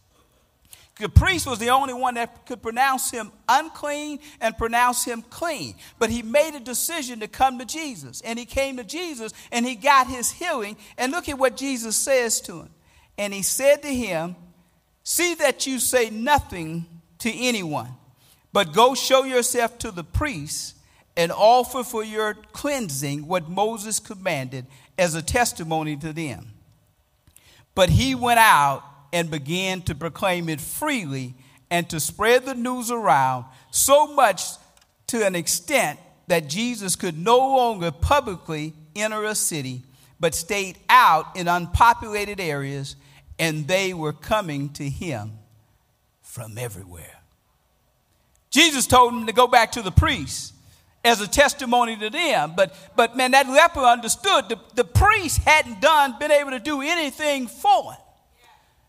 The 1.01 1.09
priest 1.09 1.47
was 1.47 1.59
the 1.59 1.71
only 1.71 1.93
one 1.93 2.15
that 2.15 2.47
could 2.47 2.63
pronounce 2.63 3.11
him 3.11 3.33
unclean 3.49 4.21
and 4.41 4.57
pronounce 4.57 5.05
him 5.05 5.23
clean. 5.23 5.75
But 5.99 6.11
he 6.11 6.23
made 6.23 6.55
a 6.55 6.61
decision 6.61 7.21
to 7.21 7.29
come 7.29 7.59
to 7.59 7.65
Jesus. 7.65 8.21
And 8.21 8.39
he 8.39 8.45
came 8.45 8.77
to 8.77 8.85
Jesus 8.85 9.33
and 9.51 9.67
he 9.67 9.75
got 9.75 10.07
his 10.07 10.31
healing. 10.31 10.77
And 10.97 11.11
look 11.11 11.29
at 11.29 11.39
what 11.39 11.57
Jesus 11.57 11.97
says 11.97 12.41
to 12.43 12.61
him. 12.61 12.71
And 13.19 13.35
he 13.35 13.43
said 13.43 13.83
to 13.83 13.89
him, 13.89 14.37
See 15.03 15.35
that 15.35 15.67
you 15.67 15.79
say 15.81 16.11
nothing 16.11 16.87
to 17.19 17.33
anyone, 17.33 17.91
but 18.53 18.73
go 18.73 18.95
show 18.95 19.25
yourself 19.25 19.79
to 19.81 19.91
the 19.91 20.05
priest 20.05 20.77
and 21.17 21.31
offer 21.31 21.85
for 21.85 22.03
your 22.03 22.35
cleansing 22.35 23.27
what 23.27 23.49
Moses 23.49 24.01
commanded 24.01 24.67
as 24.99 25.15
a 25.15 25.23
testimony 25.23 25.97
to 25.97 26.13
them. 26.13 26.53
But 27.75 27.91
he 27.91 28.15
went 28.15 28.39
out 28.39 28.83
and 29.14 29.30
began 29.30 29.80
to 29.80 29.94
proclaim 29.94 30.49
it 30.49 30.61
freely 30.61 31.35
and 31.71 31.88
to 31.88 32.00
spread 32.00 32.44
the 32.44 32.54
news 32.54 32.90
around 32.90 33.44
so 33.71 34.12
much 34.12 34.42
to 35.06 35.25
an 35.25 35.37
extent 35.37 36.00
that 36.26 36.49
Jesus 36.49 36.97
could 36.97 37.16
no 37.16 37.38
longer 37.38 37.92
publicly 37.92 38.75
enter 38.97 39.25
a 39.25 39.37
city, 39.37 39.83
but 40.18 40.35
stayed 40.35 40.78
out 40.88 41.37
in 41.37 41.47
unpopulated 41.47 42.40
areas, 42.40 42.97
and 43.38 43.68
they 43.68 43.94
were 43.94 44.12
coming 44.12 44.71
to 44.71 44.88
him 44.88 45.38
from 46.21 46.59
everywhere. 46.59 47.21
Jesus 48.50 48.88
told 48.88 49.12
him 49.12 49.26
to 49.26 49.33
go 49.33 49.47
back 49.47 49.73
to 49.73 49.83
the 49.83 49.92
priests 49.92 50.52
as 51.04 51.21
a 51.21 51.28
testimony 51.28 51.97
to 51.97 52.11
them. 52.11 52.54
But, 52.56 52.75
but 52.97 53.16
man, 53.16 53.30
that 53.30 53.49
leper 53.49 53.80
understood 53.80 54.49
the, 54.49 54.59
the 54.75 54.85
priest 54.85 55.38
hadn't 55.38 55.80
done, 55.80 56.16
been 56.18 56.33
able 56.33 56.50
to 56.50 56.59
do 56.59 56.80
anything 56.80 57.47
for 57.47 57.92
him. 57.92 58.00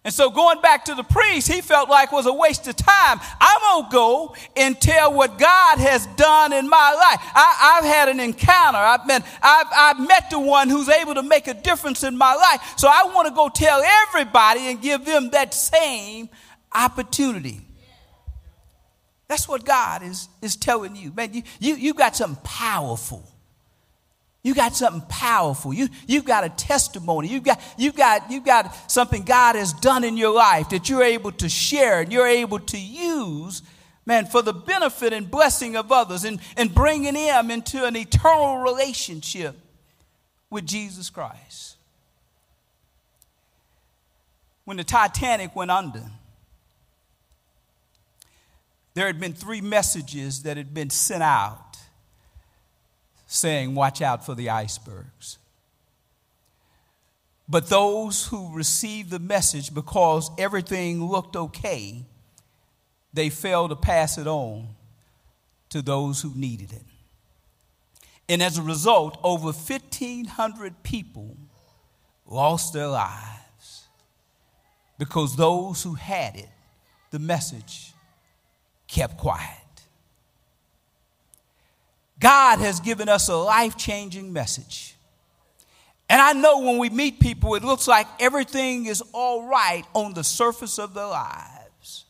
And 0.06 0.14
so 0.14 0.30
going 0.30 0.62
back 0.62 0.86
to 0.86 0.94
the 0.94 1.04
priest, 1.04 1.52
he 1.52 1.62
felt 1.62 1.90
like 1.90 2.12
was 2.12 2.28
a 2.28 2.34
waste 2.34 2.68
of 2.68 2.76
time. 2.76 3.20
I'm 3.42 3.60
going 3.60 3.90
to 3.90 3.92
go 3.92 4.36
and 4.56 4.80
tell 4.80 5.12
what 5.12 5.40
God 5.40 5.80
has 5.80 6.06
done 6.16 6.54
in 6.54 6.70
my 6.70 6.94
life. 6.94 7.20
I, 7.34 7.80
have 7.82 7.86
had 7.86 8.10
an 8.10 8.20
encounter. 8.20 8.78
I've, 8.78 9.08
been, 9.08 9.24
I've, 9.42 9.66
I've 9.76 10.08
met 10.08 10.30
the 10.30 10.40
one 10.40 10.70
who's 10.70 10.90
able 10.90 11.16
to 11.16 11.24
make 11.24 11.48
a 11.48 11.56
difference 11.56 12.04
in 12.04 12.16
my 12.16 12.36
life. 12.36 12.76
So 12.78 12.88
I 12.88 13.12
want 13.16 13.30
to 13.30 13.34
go 13.34 13.50
tell 13.50 13.82
everybody 13.82 14.68
and 14.68 14.80
give 14.80 15.06
them 15.06 15.32
that 15.32 15.56
same 15.56 16.30
opportunity. 16.72 17.62
That's 19.28 19.48
what 19.48 19.66
God 19.66 20.04
is, 20.04 20.30
is 20.40 20.56
telling 20.56 20.96
you. 20.96 21.14
Man, 21.14 21.34
you, 21.34 21.42
you, 21.60 21.76
you 21.78 21.94
got 21.96 22.16
something 22.16 22.40
powerful. 22.44 23.28
You 24.46 24.54
got 24.54 24.76
something 24.76 25.02
powerful. 25.10 25.74
You, 25.74 25.90
you've 26.06 26.24
got 26.24 26.44
a 26.44 26.50
testimony. 26.50 27.30
You've 27.30 27.42
got, 27.42 27.60
you've, 27.80 27.96
got, 27.96 28.30
you've 28.30 28.46
got 28.46 28.92
something 28.92 29.24
God 29.24 29.56
has 29.56 29.74
done 29.74 30.04
in 30.04 30.18
your 30.18 30.32
life 30.36 30.70
that 30.70 30.88
you're 30.88 31.02
able 31.02 31.32
to 31.32 31.50
share 31.50 32.02
and 32.02 32.14
you're 32.14 32.28
able 32.28 32.60
to 32.60 32.78
use, 32.78 33.64
man, 34.06 34.28
for 34.28 34.44
the 34.44 34.54
benefit 34.54 35.14
and 35.14 35.32
blessing 35.32 35.76
of 35.76 35.92
others 35.92 36.26
and, 36.26 36.40
and 36.58 36.76
bringing 36.76 37.16
them 37.16 37.50
into 37.50 37.86
an 37.86 37.96
eternal 37.96 38.60
relationship 38.60 39.56
with 40.52 40.68
Jesus 40.68 41.10
Christ. 41.10 41.78
When 44.66 44.78
the 44.78 44.84
Titanic 44.84 45.56
went 45.56 45.72
under, 45.72 46.04
there 48.94 49.08
had 49.08 49.20
been 49.20 49.34
three 49.34 49.62
messages 49.62 50.44
that 50.44 50.56
had 50.56 50.72
been 50.72 50.92
sent 50.92 51.24
out 51.24 51.65
saying, 53.36 53.76
Watch 53.76 54.02
out 54.02 54.26
for 54.26 54.36
the 54.36 54.50
icebergs. 54.50 55.38
But 57.48 57.70
those 57.70 58.28
who 58.28 58.56
received 58.56 59.12
the 59.12 59.20
message 59.20 59.74
because 59.74 60.32
everything 60.38 61.04
looked 61.06 61.36
okay, 61.36 62.04
they 63.14 63.30
failed 63.30 63.70
to 63.70 63.76
pass 63.76 64.18
it 64.18 64.26
on 64.26 64.70
to 65.70 65.82
those 65.82 66.22
who 66.22 66.34
needed 66.36 66.74
it. 66.74 66.82
And 68.28 68.42
as 68.42 68.58
a 68.58 68.64
result, 68.64 69.20
over 69.24 69.52
1,500 69.52 70.82
people 70.82 71.38
lost 72.26 72.74
their 72.74 72.88
lives 72.88 73.84
because 74.98 75.36
those 75.36 75.84
who 75.84 75.94
had 75.94 76.36
it, 76.36 76.50
the 77.12 77.20
message, 77.20 77.94
kept 78.88 79.18
quiet. 79.18 79.65
God 82.20 82.60
has 82.60 82.80
given 82.80 83.10
us 83.10 83.28
a 83.28 83.36
life 83.36 83.78
changing 83.78 84.32
message. 84.32 84.96
And 86.10 86.22
I 86.22 86.34
know 86.34 86.60
when 86.60 86.78
we 86.78 86.90
meet 86.90 87.20
people, 87.20 87.56
it 87.56 87.64
looks 87.64 87.88
like 87.88 88.08
everything 88.20 88.86
is 88.86 89.04
all 89.12 89.48
right 89.48 89.84
on 89.94 90.14
the 90.14 90.24
surface 90.24 90.78
of 90.78 90.94
their 90.94 91.08
lives. 91.08 92.06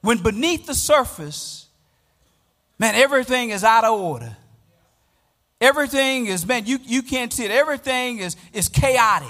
When 0.00 0.18
beneath 0.18 0.66
the 0.66 0.74
surface, 0.74 1.66
man, 2.78 2.94
everything 2.94 3.50
is 3.50 3.62
out 3.62 3.84
of 3.84 3.98
order. 4.00 4.36
Everything 5.60 6.26
is, 6.26 6.46
man, 6.46 6.66
you, 6.66 6.78
you 6.84 7.02
can't 7.02 7.32
see 7.32 7.44
it. 7.44 7.50
Everything 7.50 8.18
is, 8.18 8.36
is 8.52 8.68
chaotic. 8.68 9.28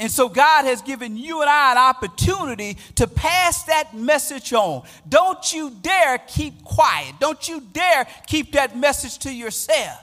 And 0.00 0.10
so 0.10 0.28
God 0.28 0.64
has 0.64 0.82
given 0.82 1.16
you 1.16 1.40
and 1.40 1.48
I 1.48 1.72
an 1.72 1.78
opportunity 1.78 2.76
to 2.96 3.06
pass 3.06 3.62
that 3.64 3.94
message 3.94 4.52
on. 4.52 4.82
Don't 5.08 5.52
you 5.52 5.70
dare 5.70 6.18
keep 6.18 6.64
quiet. 6.64 7.14
Don't 7.20 7.48
you 7.48 7.60
dare 7.60 8.06
keep 8.26 8.52
that 8.52 8.76
message 8.76 9.18
to 9.18 9.32
yourself. 9.32 10.00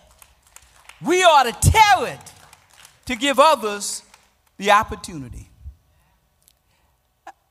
We 1.02 1.24
ought 1.24 1.44
to 1.44 1.72
tell 1.72 2.06
it 2.06 2.20
to 3.08 3.16
give 3.16 3.40
others 3.40 4.04
the 4.58 4.72
opportunity. 4.72 5.50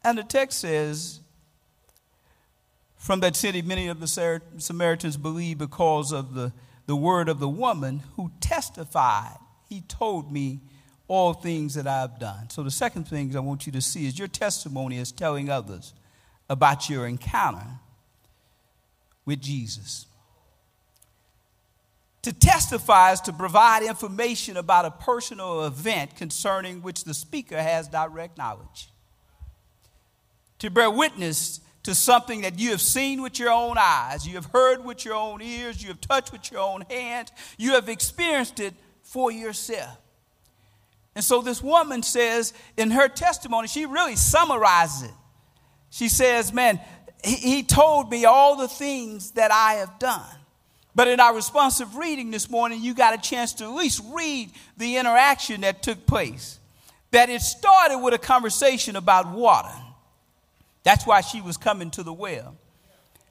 And 0.02 0.16
the 0.16 0.22
text 0.22 0.60
says, 0.60 1.20
from 2.96 3.20
that 3.20 3.36
city, 3.36 3.60
many 3.60 3.88
of 3.88 4.00
the 4.00 4.06
Samaritans 4.58 5.16
believed 5.16 5.58
because 5.58 6.12
of 6.12 6.34
the, 6.34 6.52
the 6.86 6.96
word 6.96 7.28
of 7.28 7.38
the 7.38 7.48
woman 7.48 8.02
who 8.16 8.30
testified. 8.40 9.36
He 9.68 9.82
told 9.82 10.32
me 10.32 10.60
all 11.10 11.32
things 11.32 11.74
that 11.74 11.88
I've 11.88 12.20
done. 12.20 12.48
So, 12.50 12.62
the 12.62 12.70
second 12.70 13.08
thing 13.08 13.34
I 13.36 13.40
want 13.40 13.66
you 13.66 13.72
to 13.72 13.80
see 13.80 14.06
is 14.06 14.16
your 14.16 14.28
testimony 14.28 14.96
is 14.96 15.10
telling 15.10 15.50
others 15.50 15.92
about 16.48 16.88
your 16.88 17.04
encounter 17.04 17.66
with 19.24 19.40
Jesus. 19.40 20.06
To 22.22 22.32
testify 22.32 23.10
is 23.10 23.20
to 23.22 23.32
provide 23.32 23.82
information 23.82 24.56
about 24.56 24.84
a 24.84 24.92
personal 24.92 25.66
event 25.66 26.14
concerning 26.14 26.80
which 26.80 27.02
the 27.02 27.14
speaker 27.14 27.60
has 27.60 27.88
direct 27.88 28.38
knowledge. 28.38 28.88
To 30.60 30.70
bear 30.70 30.92
witness 30.92 31.60
to 31.82 31.92
something 31.92 32.42
that 32.42 32.56
you 32.60 32.70
have 32.70 32.80
seen 32.80 33.20
with 33.20 33.36
your 33.36 33.50
own 33.50 33.76
eyes, 33.78 34.28
you 34.28 34.34
have 34.34 34.46
heard 34.46 34.84
with 34.84 35.04
your 35.04 35.14
own 35.14 35.42
ears, 35.42 35.82
you 35.82 35.88
have 35.88 36.00
touched 36.00 36.30
with 36.30 36.52
your 36.52 36.60
own 36.60 36.82
hands, 36.82 37.32
you 37.58 37.72
have 37.72 37.88
experienced 37.88 38.60
it 38.60 38.74
for 39.02 39.32
yourself. 39.32 39.98
And 41.14 41.24
so 41.24 41.42
this 41.42 41.62
woman 41.62 42.02
says 42.02 42.52
in 42.76 42.90
her 42.92 43.08
testimony, 43.08 43.68
she 43.68 43.86
really 43.86 44.16
summarizes 44.16 45.04
it. 45.04 45.14
She 45.90 46.08
says, 46.08 46.52
Man, 46.52 46.80
he, 47.24 47.34
he 47.34 47.62
told 47.62 48.10
me 48.10 48.24
all 48.24 48.56
the 48.56 48.68
things 48.68 49.32
that 49.32 49.50
I 49.50 49.74
have 49.74 49.98
done. 49.98 50.36
But 50.94 51.08
in 51.08 51.20
our 51.20 51.34
responsive 51.34 51.96
reading 51.96 52.30
this 52.30 52.50
morning, 52.50 52.82
you 52.82 52.94
got 52.94 53.14
a 53.14 53.18
chance 53.18 53.52
to 53.54 53.64
at 53.64 53.70
least 53.70 54.02
read 54.12 54.50
the 54.76 54.96
interaction 54.96 55.60
that 55.62 55.82
took 55.82 56.06
place. 56.06 56.58
That 57.12 57.28
it 57.28 57.40
started 57.42 57.98
with 57.98 58.14
a 58.14 58.18
conversation 58.18 58.96
about 58.96 59.32
water. 59.32 59.74
That's 60.82 61.06
why 61.06 61.20
she 61.20 61.40
was 61.40 61.56
coming 61.56 61.90
to 61.92 62.02
the 62.02 62.12
well. 62.12 62.56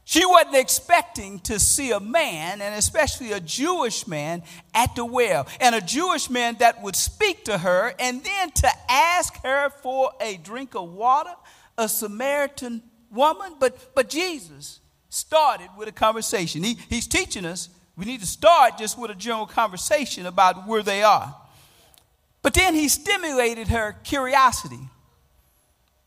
She 0.10 0.26
wasn't 0.26 0.56
expecting 0.56 1.40
to 1.42 1.60
see 1.60 1.92
a 1.92 2.00
man, 2.00 2.62
and 2.62 2.74
especially 2.74 3.32
a 3.32 3.40
Jewish 3.40 4.08
man, 4.08 4.42
at 4.74 4.96
the 4.96 5.06
well, 5.06 5.46
and 5.62 5.76
a 5.76 5.82
Jewish 5.82 6.32
man 6.32 6.56
that 6.58 6.82
would 6.82 6.96
speak 6.96 7.46
to 7.46 7.60
her 7.60 7.94
and 8.00 8.24
then 8.24 8.50
to 8.50 8.70
ask 8.90 9.36
her 9.44 9.70
for 9.70 10.10
a 10.20 10.38
drink 10.38 10.74
of 10.74 10.92
water, 10.92 11.30
a 11.78 11.88
Samaritan 11.88 12.82
woman. 13.12 13.54
But, 13.60 13.94
but 13.94 14.10
Jesus 14.10 14.80
started 15.10 15.70
with 15.78 15.88
a 15.88 15.92
conversation. 15.92 16.64
He, 16.64 16.80
he's 16.90 17.06
teaching 17.06 17.46
us 17.46 17.70
we 17.96 18.06
need 18.06 18.22
to 18.22 18.26
start 18.26 18.80
just 18.80 18.98
with 18.98 19.12
a 19.12 19.16
general 19.16 19.46
conversation 19.46 20.26
about 20.26 20.68
where 20.68 20.82
they 20.82 21.04
are. 21.04 21.36
But 22.42 22.56
then 22.56 22.74
he 22.74 22.90
stimulated 22.90 23.68
her 23.68 23.96
curiosity 24.04 24.90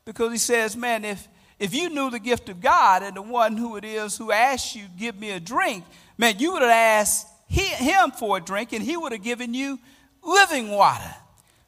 because 0.04 0.32
he 0.32 0.38
says, 0.38 0.76
Man, 0.76 1.04
if 1.04 1.28
if 1.62 1.72
you 1.72 1.90
knew 1.90 2.10
the 2.10 2.18
gift 2.18 2.48
of 2.48 2.60
God 2.60 3.04
and 3.04 3.16
the 3.16 3.22
one 3.22 3.56
who 3.56 3.76
it 3.76 3.84
is 3.84 4.18
who 4.18 4.32
asked 4.32 4.74
you, 4.74 4.82
give 4.98 5.16
me 5.16 5.30
a 5.30 5.38
drink, 5.38 5.84
man, 6.18 6.34
you 6.40 6.54
would 6.54 6.62
have 6.62 6.72
asked 6.72 7.28
him 7.46 8.10
for 8.10 8.38
a 8.38 8.40
drink 8.40 8.72
and 8.72 8.82
he 8.82 8.96
would 8.96 9.12
have 9.12 9.22
given 9.22 9.54
you 9.54 9.78
living 10.24 10.72
water. 10.72 11.14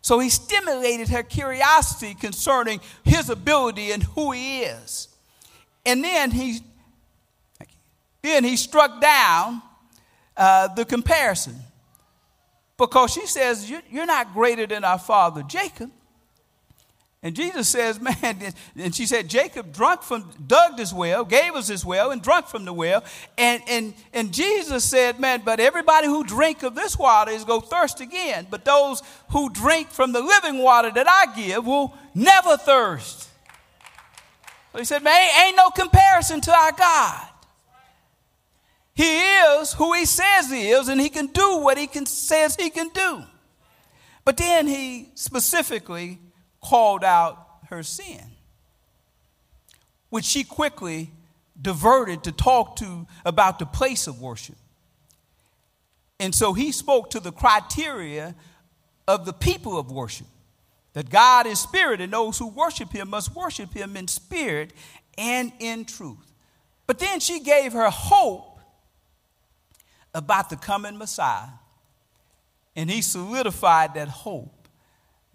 So 0.02 0.18
he 0.18 0.30
stimulated 0.30 1.10
her 1.10 1.22
curiosity 1.22 2.14
concerning 2.14 2.80
his 3.04 3.30
ability 3.30 3.92
and 3.92 4.02
who 4.02 4.32
he 4.32 4.62
is. 4.62 5.06
And 5.86 6.02
then 6.02 6.32
he, 6.32 6.58
then 8.20 8.42
he 8.42 8.56
struck 8.56 9.00
down 9.00 9.62
uh, 10.36 10.74
the 10.74 10.84
comparison 10.84 11.54
because 12.76 13.12
she 13.12 13.28
says, 13.28 13.70
You're 13.70 14.06
not 14.06 14.34
greater 14.34 14.66
than 14.66 14.82
our 14.82 14.98
father 14.98 15.44
Jacob. 15.44 15.92
And 17.24 17.34
Jesus 17.34 17.70
says, 17.70 17.98
Man, 18.22 18.52
and 18.76 18.94
she 18.94 19.06
said, 19.06 19.28
Jacob 19.28 19.72
drunk 19.72 20.02
from, 20.02 20.30
dug 20.46 20.76
this 20.76 20.92
well, 20.92 21.24
gave 21.24 21.54
us 21.54 21.68
this 21.68 21.84
well, 21.84 22.10
and 22.10 22.22
drunk 22.22 22.46
from 22.46 22.66
the 22.66 22.72
well. 22.72 23.02
And, 23.38 23.62
and, 23.66 23.94
and 24.12 24.32
Jesus 24.32 24.84
said, 24.84 25.18
Man, 25.18 25.40
but 25.42 25.58
everybody 25.58 26.06
who 26.06 26.22
drink 26.22 26.62
of 26.62 26.74
this 26.74 26.98
water 26.98 27.30
is 27.30 27.44
go 27.44 27.60
thirst 27.60 28.00
again. 28.00 28.46
But 28.50 28.66
those 28.66 29.02
who 29.30 29.48
drink 29.48 29.88
from 29.90 30.12
the 30.12 30.20
living 30.20 30.58
water 30.58 30.90
that 30.90 31.08
I 31.08 31.34
give 31.34 31.66
will 31.66 31.96
never 32.14 32.58
thirst. 32.58 33.30
So 34.72 34.78
he 34.78 34.84
said, 34.84 35.02
Man, 35.02 35.30
ain't 35.46 35.56
no 35.56 35.70
comparison 35.70 36.42
to 36.42 36.52
our 36.52 36.72
God. 36.72 37.28
He 38.94 39.18
is 39.18 39.72
who 39.72 39.94
he 39.94 40.04
says 40.04 40.50
he 40.50 40.68
is, 40.68 40.88
and 40.88 41.00
he 41.00 41.08
can 41.08 41.28
do 41.28 41.56
what 41.56 41.78
he 41.78 41.86
can, 41.86 42.04
says 42.04 42.54
he 42.54 42.68
can 42.68 42.90
do. 42.90 43.24
But 44.24 44.36
then 44.36 44.66
he 44.66 45.10
specifically 45.14 46.18
called 46.64 47.04
out 47.04 47.46
her 47.68 47.82
sin, 47.82 48.22
which 50.10 50.24
she 50.24 50.44
quickly 50.44 51.10
diverted 51.60 52.24
to 52.24 52.32
talk 52.32 52.76
to 52.76 53.06
about 53.24 53.58
the 53.58 53.66
place 53.66 54.06
of 54.06 54.20
worship. 54.20 54.56
And 56.18 56.34
so 56.34 56.52
he 56.52 56.72
spoke 56.72 57.10
to 57.10 57.20
the 57.20 57.32
criteria 57.32 58.34
of 59.06 59.26
the 59.26 59.32
people 59.32 59.78
of 59.78 59.90
worship 59.90 60.26
that 60.94 61.10
God 61.10 61.46
is 61.46 61.58
spirit, 61.58 62.00
and 62.00 62.12
those 62.12 62.38
who 62.38 62.46
worship 62.46 62.92
him 62.92 63.10
must 63.10 63.34
worship 63.34 63.74
him 63.74 63.96
in 63.96 64.06
spirit 64.06 64.72
and 65.18 65.52
in 65.58 65.84
truth. 65.84 66.32
But 66.86 67.00
then 67.00 67.18
she 67.18 67.40
gave 67.40 67.72
her 67.72 67.90
hope 67.90 68.60
about 70.14 70.50
the 70.50 70.56
coming 70.56 70.96
Messiah, 70.96 71.48
and 72.76 72.88
he 72.88 73.02
solidified 73.02 73.94
that 73.94 74.06
hope 74.06 74.68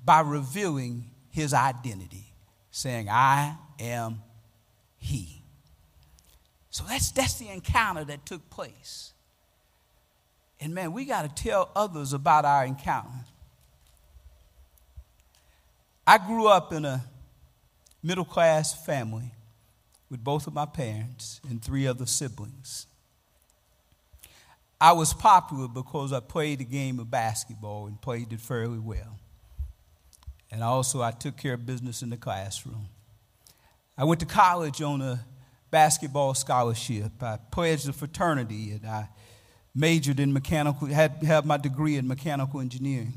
by 0.04 0.22
revealing 0.22 1.12
his 1.32 1.54
identity, 1.54 2.34
saying, 2.72 3.10
I 3.10 3.56
am 3.80 4.22
he. 4.98 5.42
So 6.70 6.84
that's, 6.88 7.12
that's 7.12 7.36
the 7.36 7.50
encounter 7.50 8.04
that 8.06 8.26
took 8.26 8.50
place. 8.50 9.14
And 10.60 10.74
man, 10.74 10.92
we 10.92 11.06
got 11.06 11.24
to 11.24 11.44
tell 11.44 11.72
others 11.76 12.14
about 12.14 12.46
our 12.46 12.66
encounter. 12.66 13.10
I 16.06 16.18
grew 16.18 16.48
up 16.48 16.74
in 16.74 16.86
a 16.86 17.04
middle 18.02 18.26
class 18.26 18.86
family 18.86 19.32
with 20.10 20.24
both 20.24 20.48
of 20.48 20.54
my 20.54 20.66
parents 20.66 21.40
and 21.50 21.62
three 21.62 21.86
other 21.86 22.06
siblings. 22.06 22.88
I 24.82 24.94
was 24.94 25.14
popular 25.14 25.68
because 25.68 26.14
I 26.14 26.20
played 26.20 26.60
the 26.60 26.66
game 26.66 27.00
of 27.00 27.12
basketball 27.12 27.88
and 27.88 28.02
played 28.02 28.32
it 28.32 28.40
fairly 28.40 28.80
well. 28.80 29.20
And 30.52 30.64
also, 30.64 31.02
I 31.02 31.12
took 31.12 31.38
care 31.38 31.54
of 31.54 31.66
business 31.66 32.02
in 32.02 32.10
the 32.10 32.18
classroom. 32.18 32.88
I 33.98 34.04
went 34.04 34.20
to 34.22 34.26
college 34.26 34.82
on 34.82 35.02
a 35.02 35.24
basketball 35.70 36.34
scholarship. 36.34 37.12
I 37.22 37.38
pledged 37.52 37.88
a 37.88 37.94
fraternity 37.94 38.72
and 38.72 38.86
I 38.86 39.10
majored 39.76 40.20
in 40.20 40.34
mechanical, 40.34 40.88
had, 40.88 41.24
had 41.24 41.46
my 41.46 41.58
degree 41.58 41.98
in 41.98 42.08
mechanical 42.08 42.60
engineering. 42.60 43.14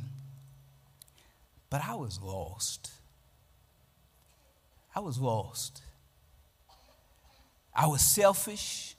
But 1.71 1.83
I 1.87 1.95
was 1.95 2.21
lost. 2.21 2.91
I 4.95 5.01
was 5.01 5.19
lost. 5.19 5.81
I 7.75 7.87
was 7.87 8.03
selfish 8.03 8.95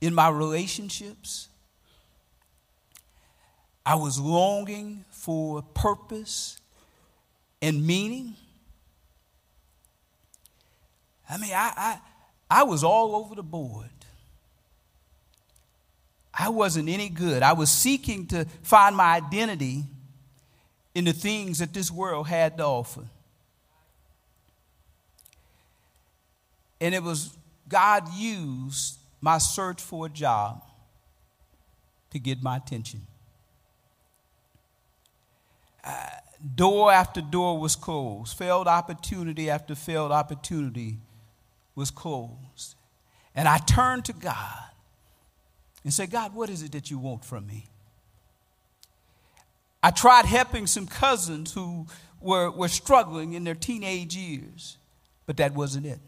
in 0.00 0.14
my 0.14 0.28
relationships. 0.28 1.48
I 3.84 3.94
was 3.94 4.18
longing 4.18 5.04
for 5.10 5.62
purpose 5.62 6.60
and 7.62 7.86
meaning. 7.86 8.34
I 11.28 11.38
mean, 11.38 11.52
I, 11.52 11.72
I, 11.76 11.98
I 12.50 12.62
was 12.62 12.84
all 12.84 13.16
over 13.16 13.34
the 13.34 13.42
board. 13.42 13.88
I 16.38 16.50
wasn't 16.50 16.88
any 16.88 17.08
good. 17.08 17.42
I 17.42 17.54
was 17.54 17.70
seeking 17.70 18.26
to 18.28 18.44
find 18.62 18.94
my 18.94 19.16
identity 19.16 19.84
in 20.94 21.04
the 21.04 21.12
things 21.12 21.58
that 21.58 21.72
this 21.72 21.90
world 21.90 22.28
had 22.28 22.58
to 22.58 22.64
offer. 22.64 23.04
And 26.80 26.94
it 26.94 27.02
was 27.02 27.36
God 27.68 28.12
used 28.14 28.98
my 29.20 29.38
search 29.38 29.80
for 29.80 30.06
a 30.06 30.08
job 30.10 30.62
to 32.10 32.18
get 32.18 32.42
my 32.42 32.58
attention. 32.58 33.00
Door 36.54 36.92
after 36.92 37.20
door 37.20 37.58
was 37.58 37.76
closed, 37.76 38.36
failed 38.36 38.66
opportunity 38.66 39.50
after 39.50 39.74
failed 39.74 40.12
opportunity 40.12 40.98
was 41.74 41.90
closed. 41.90 42.74
And 43.34 43.46
I 43.48 43.58
turned 43.58 44.04
to 44.06 44.12
God 44.12 44.64
and 45.84 45.92
said, 45.92 46.10
God, 46.10 46.34
what 46.34 46.50
is 46.50 46.62
it 46.62 46.72
that 46.72 46.90
you 46.90 46.98
want 46.98 47.24
from 47.24 47.46
me? 47.46 47.66
I 49.82 49.90
tried 49.90 50.24
helping 50.24 50.66
some 50.66 50.86
cousins 50.86 51.52
who 51.52 51.86
were, 52.20 52.50
were 52.50 52.68
struggling 52.68 53.34
in 53.34 53.44
their 53.44 53.54
teenage 53.54 54.16
years, 54.16 54.78
but 55.26 55.36
that 55.36 55.54
wasn't 55.54 55.86
it. 55.86 56.00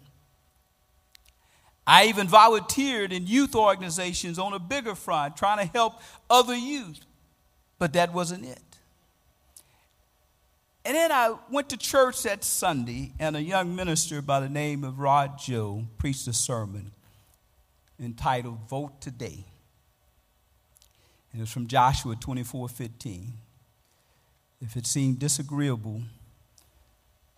I 1.87 2.07
even 2.07 2.29
volunteered 2.29 3.13
in 3.13 3.27
youth 3.27 3.55
organizations 3.55 4.39
on 4.39 4.53
a 4.53 4.59
bigger 4.59 4.95
front, 4.95 5.37
trying 5.37 5.67
to 5.67 5.73
help 5.73 6.01
other 6.29 6.57
youth, 6.57 7.01
but 7.79 7.93
that 7.95 8.13
wasn't 8.13 8.45
it. 8.45 8.68
And 10.89 10.97
then 10.97 11.13
I 11.13 11.35
went 11.51 11.69
to 11.69 11.77
church 11.77 12.23
that 12.23 12.43
Sunday, 12.43 13.13
and 13.19 13.37
a 13.37 13.43
young 13.43 13.77
minister 13.77 14.23
by 14.23 14.41
the 14.41 14.49
name 14.49 14.85
of 14.85 15.01
Rod 15.01 15.39
Joe 15.39 15.85
preached 15.99 16.27
a 16.29 16.33
sermon 16.33 16.93
entitled 18.01 18.67
Vote 18.71 18.99
Today. 18.99 19.45
And 21.31 21.41
it 21.41 21.41
was 21.41 21.51
from 21.51 21.67
Joshua 21.67 22.17
24 22.17 22.71
15. 22.71 23.35
If 24.63 24.79
it 24.79 24.87
seemed 24.87 25.19
disagreeable 25.19 26.05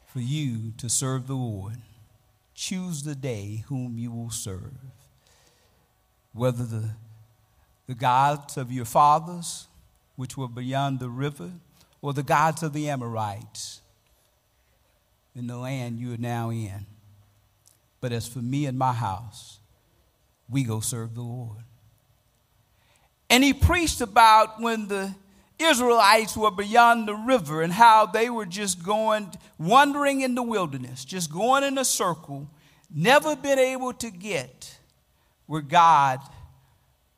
for 0.07 0.21
you 0.21 0.73
to 0.79 0.89
serve 0.89 1.27
the 1.27 1.35
Lord, 1.35 1.79
choose 2.55 3.03
the 3.03 3.17
day 3.17 3.65
whom 3.67 3.99
you 3.99 4.13
will 4.13 4.31
serve. 4.31 4.75
Whether 6.33 6.65
the, 6.65 6.91
the 7.89 7.97
gods 7.97 8.57
of 8.57 8.71
your 8.71 8.85
fathers, 8.85 9.67
which 10.15 10.37
were 10.37 10.47
beyond 10.47 11.01
the 11.01 11.11
river, 11.11 11.51
or 12.03 12.13
the 12.13 12.23
gods 12.23 12.63
of 12.63 12.73
the 12.73 12.89
Amorites 12.89 13.81
in 15.35 15.47
the 15.47 15.57
land 15.57 15.99
you 15.99 16.15
are 16.15 16.19
now 16.19 16.51
in. 16.51 16.87
But 18.01 18.13
as 18.13 18.27
for 18.27 18.39
me 18.39 18.67
and 18.67 18.79
my 18.79 18.93
house, 18.93 19.59
we 20.49 20.65
go 20.65 20.81
serve 20.81 21.15
the 21.15 21.23
Lord. 21.23 21.65
And 23.29 23.45
he 23.45 23.53
preached 23.53 24.01
about 24.01 24.61
when 24.61 24.89
the 24.89 25.15
Israelites 25.59 26.37
were 26.37 26.51
beyond 26.51 27.07
the 27.07 27.15
river 27.15 27.63
and 27.63 27.73
how 27.73 28.07
they 28.07 28.31
were 28.31 28.47
just 28.47 28.83
going, 28.83 29.31
wandering 29.59 30.23
in 30.23 30.35
the 30.35 30.43
wilderness, 30.43 31.05
just 31.05 31.31
going 31.31 31.63
in 31.63 31.79
a 31.79 31.85
circle, 31.85 32.49
never 32.93 33.37
been 33.37 33.59
able 33.59 33.93
to 33.93 34.11
get 34.11 34.79
where 35.47 35.61
God 35.61 36.21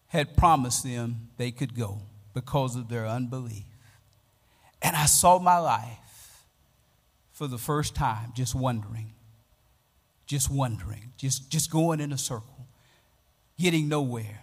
had 0.08 0.36
promised 0.36 0.82
them 0.82 1.28
they 1.38 1.50
could 1.50 1.74
go 1.74 2.02
because 2.34 2.76
of 2.76 2.88
their 2.88 3.06
unbelief. 3.06 3.64
And 4.82 4.96
I 4.96 5.06
saw 5.06 5.38
my 5.38 5.58
life 5.58 6.44
for 7.32 7.46
the 7.46 7.58
first 7.58 7.94
time 7.94 8.32
just 8.34 8.54
wondering, 8.54 9.14
just 10.26 10.50
wondering, 10.50 11.12
just, 11.16 11.48
just 11.50 11.70
going 11.70 12.00
in 12.00 12.12
a 12.12 12.18
circle, 12.18 12.66
getting 13.58 13.88
nowhere. 13.88 14.40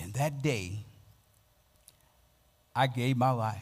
And 0.00 0.14
that 0.14 0.42
day, 0.42 0.84
I 2.74 2.86
gave 2.86 3.16
my 3.16 3.30
life 3.30 3.58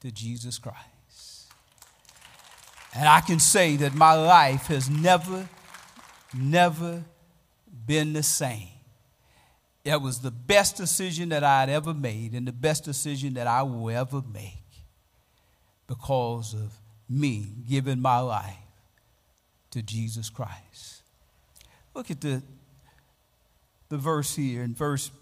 to 0.00 0.10
Jesus 0.10 0.58
Christ. 0.58 1.52
And 2.94 3.08
I 3.08 3.20
can 3.20 3.38
say 3.38 3.76
that 3.76 3.94
my 3.94 4.14
life 4.14 4.66
has 4.66 4.88
never, 4.88 5.48
never 6.34 7.04
been 7.86 8.12
the 8.12 8.22
same. 8.22 8.75
That 9.86 10.02
was 10.02 10.18
the 10.18 10.32
best 10.32 10.76
decision 10.76 11.28
that 11.28 11.44
I 11.44 11.60
had 11.60 11.70
ever 11.70 11.94
made 11.94 12.32
and 12.32 12.44
the 12.44 12.50
best 12.50 12.82
decision 12.82 13.34
that 13.34 13.46
I 13.46 13.62
will 13.62 13.88
ever 13.88 14.20
make 14.34 14.64
because 15.86 16.54
of 16.54 16.76
me 17.08 17.52
giving 17.68 18.00
my 18.00 18.18
life 18.18 18.56
to 19.70 19.82
Jesus 19.82 20.28
Christ. 20.28 21.02
Look 21.94 22.10
at 22.10 22.20
the, 22.20 22.42
the 23.88 23.96
verse 23.96 24.34
here 24.34 24.64
in 24.64 24.74
verse 24.74 25.12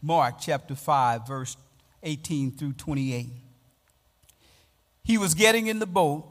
Mark 0.00 0.36
chapter 0.40 0.74
5, 0.74 1.26
verse 1.26 1.58
18 2.02 2.52
through 2.52 2.72
28. 2.72 3.26
He 5.04 5.18
was 5.18 5.34
getting 5.34 5.66
in 5.66 5.80
the 5.80 5.86
boat. 5.86 6.24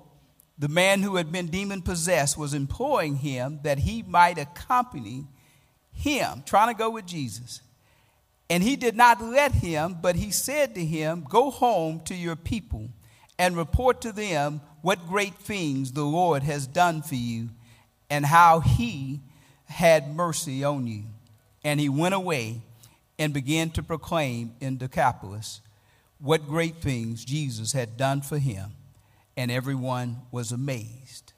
The 0.58 0.68
man 0.68 1.04
who 1.04 1.18
had 1.18 1.32
been 1.32 1.46
demon 1.46 1.84
possessed 1.84 2.40
was 2.40 2.56
imploring 2.56 3.18
him 3.18 3.60
that 3.62 3.78
he 3.78 4.02
might 4.02 4.40
accompany 4.40 5.28
him, 5.92 6.42
trying 6.44 6.74
to 6.74 6.78
go 6.78 6.90
with 6.90 7.06
Jesus. 7.06 7.62
And 8.50 8.64
he 8.64 8.76
did 8.76 8.96
not 8.96 9.22
let 9.22 9.52
him, 9.52 9.98
but 10.02 10.16
he 10.16 10.32
said 10.32 10.76
to 10.76 10.86
him, 10.86 11.26
Go 11.30 11.52
home 11.52 12.02
to 12.06 12.16
your 12.16 12.36
people 12.36 12.90
and 13.38 13.58
report 13.58 14.02
to 14.02 14.12
them 14.12 14.62
what 14.82 15.08
great 15.08 15.36
things 15.36 15.92
the 15.92 16.06
Lord 16.06 16.44
has 16.44 16.66
done 16.66 17.02
for 17.02 17.16
you 17.16 17.50
and 18.10 18.26
how 18.26 18.62
he 18.62 19.22
had 19.66 20.16
mercy 20.16 20.64
on 20.64 20.88
you. 20.88 21.04
And 21.64 21.80
he 21.80 21.90
went 21.90 22.16
away 22.16 22.62
and 23.20 23.34
began 23.34 23.70
to 23.72 23.84
proclaim 23.84 24.54
in 24.62 24.78
Decapolis 24.78 25.62
what 26.20 26.48
great 26.48 26.78
things 26.82 27.26
Jesus 27.26 27.74
had 27.74 27.98
done 27.98 28.22
for 28.22 28.40
him, 28.40 28.72
and 29.36 29.52
everyone 29.52 30.18
was 30.32 30.52
amazed. 30.52 31.34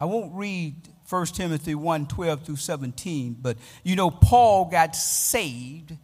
I 0.00 0.06
won't 0.06 0.34
read 0.34 0.76
1 1.10 1.26
Timothy 1.26 1.74
1 1.74 2.06
12 2.06 2.44
through 2.44 2.56
17, 2.56 3.36
but 3.40 3.58
you 3.82 3.96
know, 3.96 4.10
Paul 4.10 4.66
got 4.66 4.94
saved, 4.94 5.96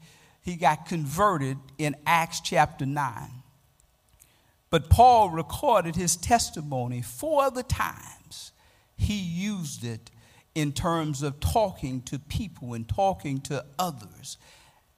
he 0.43 0.57
got 0.57 0.87
converted 0.87 1.59
in 1.79 1.95
Acts 2.05 2.41
chapter 2.41 2.85
9. 2.85 3.31
But 4.69 4.91
Paul 4.91 5.31
recorded 5.31 5.95
his 5.95 6.17
testimony 6.17 7.03
four 7.03 7.45
other 7.45 7.63
times. 7.63 8.51
He 8.97 9.15
used 9.15 9.85
it 9.85 10.11
in 10.57 10.73
terms 10.73 11.23
of 11.23 11.39
talking 11.39 12.03
to 12.03 12.19
people 12.19 12.75
and 12.75 12.89
talking 12.89 13.41
to 13.43 13.65
others. 13.79 14.39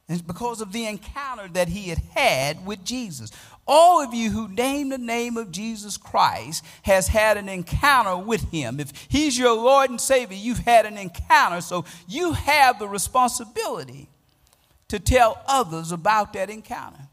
And 0.08 0.18
it's 0.18 0.26
because 0.26 0.62
of 0.62 0.72
the 0.72 0.86
encounter 0.86 1.48
that 1.48 1.68
he 1.68 1.90
had 1.90 1.98
had 2.14 2.64
with 2.64 2.82
Jesus. 2.82 3.30
All 3.70 4.02
of 4.02 4.14
you 4.14 4.30
who 4.30 4.48
name 4.48 4.88
the 4.88 4.96
name 4.96 5.36
of 5.36 5.52
Jesus 5.52 5.98
Christ 5.98 6.64
has 6.82 7.06
had 7.06 7.36
an 7.36 7.50
encounter 7.50 8.16
with 8.16 8.50
him. 8.50 8.80
If 8.80 8.92
he's 9.08 9.38
your 9.38 9.54
Lord 9.54 9.90
and 9.90 10.00
Savior, 10.00 10.38
you've 10.38 10.60
had 10.60 10.86
an 10.86 10.96
encounter. 10.96 11.60
So 11.60 11.84
you 12.08 12.32
have 12.32 12.78
the 12.78 12.88
responsibility 12.88 14.08
to 14.88 14.98
tell 14.98 15.42
others 15.46 15.92
about 15.92 16.32
that 16.32 16.48
encounter. 16.48 17.08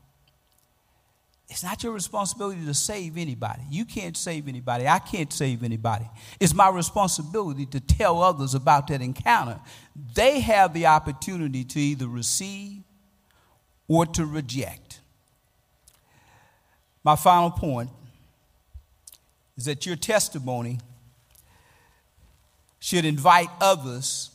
It's 1.50 1.64
not 1.64 1.84
your 1.84 1.92
responsibility 1.92 2.66
to 2.66 2.74
save 2.74 3.18
anybody. 3.18 3.62
You 3.70 3.86
can't 3.86 4.16
save 4.18 4.48
anybody. 4.48 4.88
I 4.88 5.00
can't 5.00 5.32
save 5.32 5.62
anybody. 5.62 6.10
It's 6.40 6.54
my 6.54 6.70
responsibility 6.70 7.66
to 7.68 7.80
tell 7.80 8.24
others 8.24 8.56
about 8.56 8.88
that 8.88 9.02
encounter. 9.02 9.60
They 10.16 10.40
have 10.40 10.74
the 10.74 10.88
opportunity 10.88 11.66
to 11.66 11.80
either 11.80 12.08
receive 12.08 12.82
or 13.88 14.06
to 14.08 14.26
reject. 14.26 14.85
My 17.06 17.16
final 17.16 17.52
point 17.52 17.92
is 19.56 19.66
that 19.66 19.86
your 19.86 19.96
testimony 19.96 20.80
should 22.80 23.06
invite 23.06 23.50
others 23.62 24.32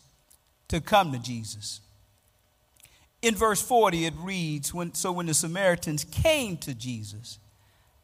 to 0.68 0.80
come 0.80 1.10
to 1.10 1.18
Jesus. 1.18 1.80
In 3.22 3.34
verse 3.34 3.60
40, 3.60 4.06
it 4.06 4.14
reads 4.18 4.72
when, 4.72 4.94
So 4.94 5.10
when 5.10 5.26
the 5.26 5.34
Samaritans 5.34 6.04
came 6.04 6.56
to 6.58 6.72
Jesus, 6.72 7.40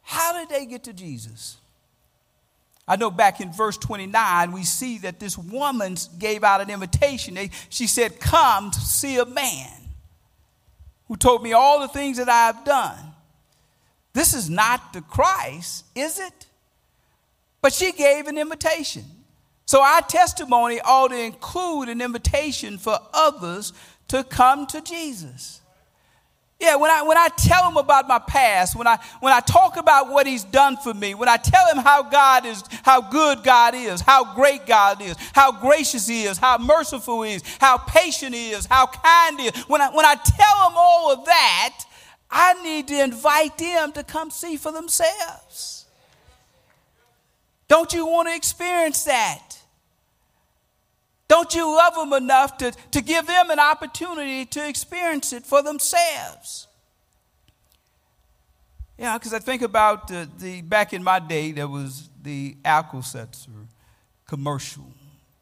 how 0.01 0.33
did 0.33 0.49
they 0.49 0.65
get 0.65 0.83
to 0.83 0.93
Jesus? 0.93 1.55
I 2.89 2.97
know 2.97 3.09
back 3.09 3.39
in 3.39 3.53
verse 3.53 3.77
29, 3.77 4.51
we 4.51 4.63
see 4.63 4.97
that 4.99 5.19
this 5.19 5.37
woman 5.37 5.95
gave 6.19 6.43
out 6.43 6.59
an 6.59 6.69
invitation. 6.69 7.37
She 7.69 7.87
said, 7.87 8.19
Come 8.19 8.73
see 8.73 9.17
a 9.17 9.25
man 9.25 9.71
who 11.07 11.15
told 11.15 11.41
me 11.41 11.53
all 11.53 11.79
the 11.79 11.87
things 11.87 12.17
that 12.17 12.27
I 12.27 12.47
have 12.47 12.65
done. 12.65 13.13
This 14.17 14.33
is 14.33 14.49
not 14.49 14.93
the 14.93 15.01
Christ, 15.01 15.85
is 15.93 16.17
it? 16.19 16.47
But 17.61 17.71
she 17.71 17.91
gave 17.91 18.25
an 18.25 18.35
invitation. 18.39 19.03
So 19.67 19.83
our 19.83 20.01
testimony 20.01 20.81
ought 20.81 21.09
to 21.09 21.19
include 21.19 21.87
an 21.87 22.01
invitation 22.01 22.79
for 22.79 22.97
others 23.13 23.73
to 24.07 24.23
come 24.23 24.65
to 24.67 24.81
Jesus. 24.81 25.61
Yeah, 26.59 26.77
when 26.77 26.89
I, 26.89 27.03
when 27.03 27.15
I 27.15 27.27
tell 27.37 27.69
him 27.69 27.77
about 27.77 28.07
my 28.07 28.17
past, 28.17 28.75
when 28.75 28.87
I, 28.87 28.97
when 29.19 29.33
I 29.33 29.39
talk 29.39 29.77
about 29.77 30.09
what 30.09 30.25
he's 30.25 30.43
done 30.43 30.77
for 30.77 30.95
me, 30.95 31.13
when 31.13 31.29
I 31.29 31.37
tell 31.37 31.67
him 31.67 31.77
how 31.77 32.01
God 32.01 32.47
is, 32.47 32.63
how 32.81 33.01
good 33.01 33.43
God 33.43 33.75
is, 33.75 34.01
how 34.01 34.33
great 34.33 34.65
God 34.65 34.99
is, 34.99 35.15
how 35.33 35.51
gracious 35.51 36.07
he 36.07 36.23
is, 36.23 36.39
how 36.39 36.57
merciful 36.57 37.21
he 37.21 37.35
is, 37.35 37.43
how 37.59 37.77
patient 37.77 38.33
he 38.33 38.49
is, 38.49 38.65
how 38.65 38.87
kind 38.87 39.39
he 39.39 39.45
is, 39.49 39.55
when 39.65 39.79
I, 39.79 39.95
when 39.95 40.07
I 40.07 40.15
tell 40.15 40.69
him 40.69 40.73
all 40.75 41.13
of 41.13 41.25
that, 41.25 41.83
I 42.29 42.61
need 42.61 42.87
to 42.89 43.03
invite 43.03 43.57
them 43.57 43.91
to 43.93 44.03
come 44.03 44.29
see 44.29 44.57
for 44.57 44.71
themselves. 44.71 45.85
Don't 47.67 47.91
you 47.93 48.05
want 48.05 48.29
to 48.29 48.35
experience 48.35 49.03
that? 49.05 49.57
Don't 51.27 51.53
you 51.53 51.65
love 51.65 51.95
them 51.95 52.13
enough 52.13 52.57
to, 52.57 52.71
to 52.91 53.01
give 53.01 53.27
them 53.27 53.49
an 53.49 53.59
opportunity 53.59 54.45
to 54.45 54.67
experience 54.67 55.33
it 55.33 55.45
for 55.45 55.61
themselves? 55.61 56.67
Yeah, 58.97 59.17
because 59.17 59.33
I 59.33 59.39
think 59.39 59.61
about 59.61 60.07
the, 60.07 60.29
the, 60.39 60.61
back 60.61 60.93
in 60.93 61.03
my 61.03 61.19
day, 61.19 61.51
there 61.51 61.67
was 61.67 62.09
the 62.21 62.55
Alka-Seltzer 62.63 63.51
commercial, 64.25 64.91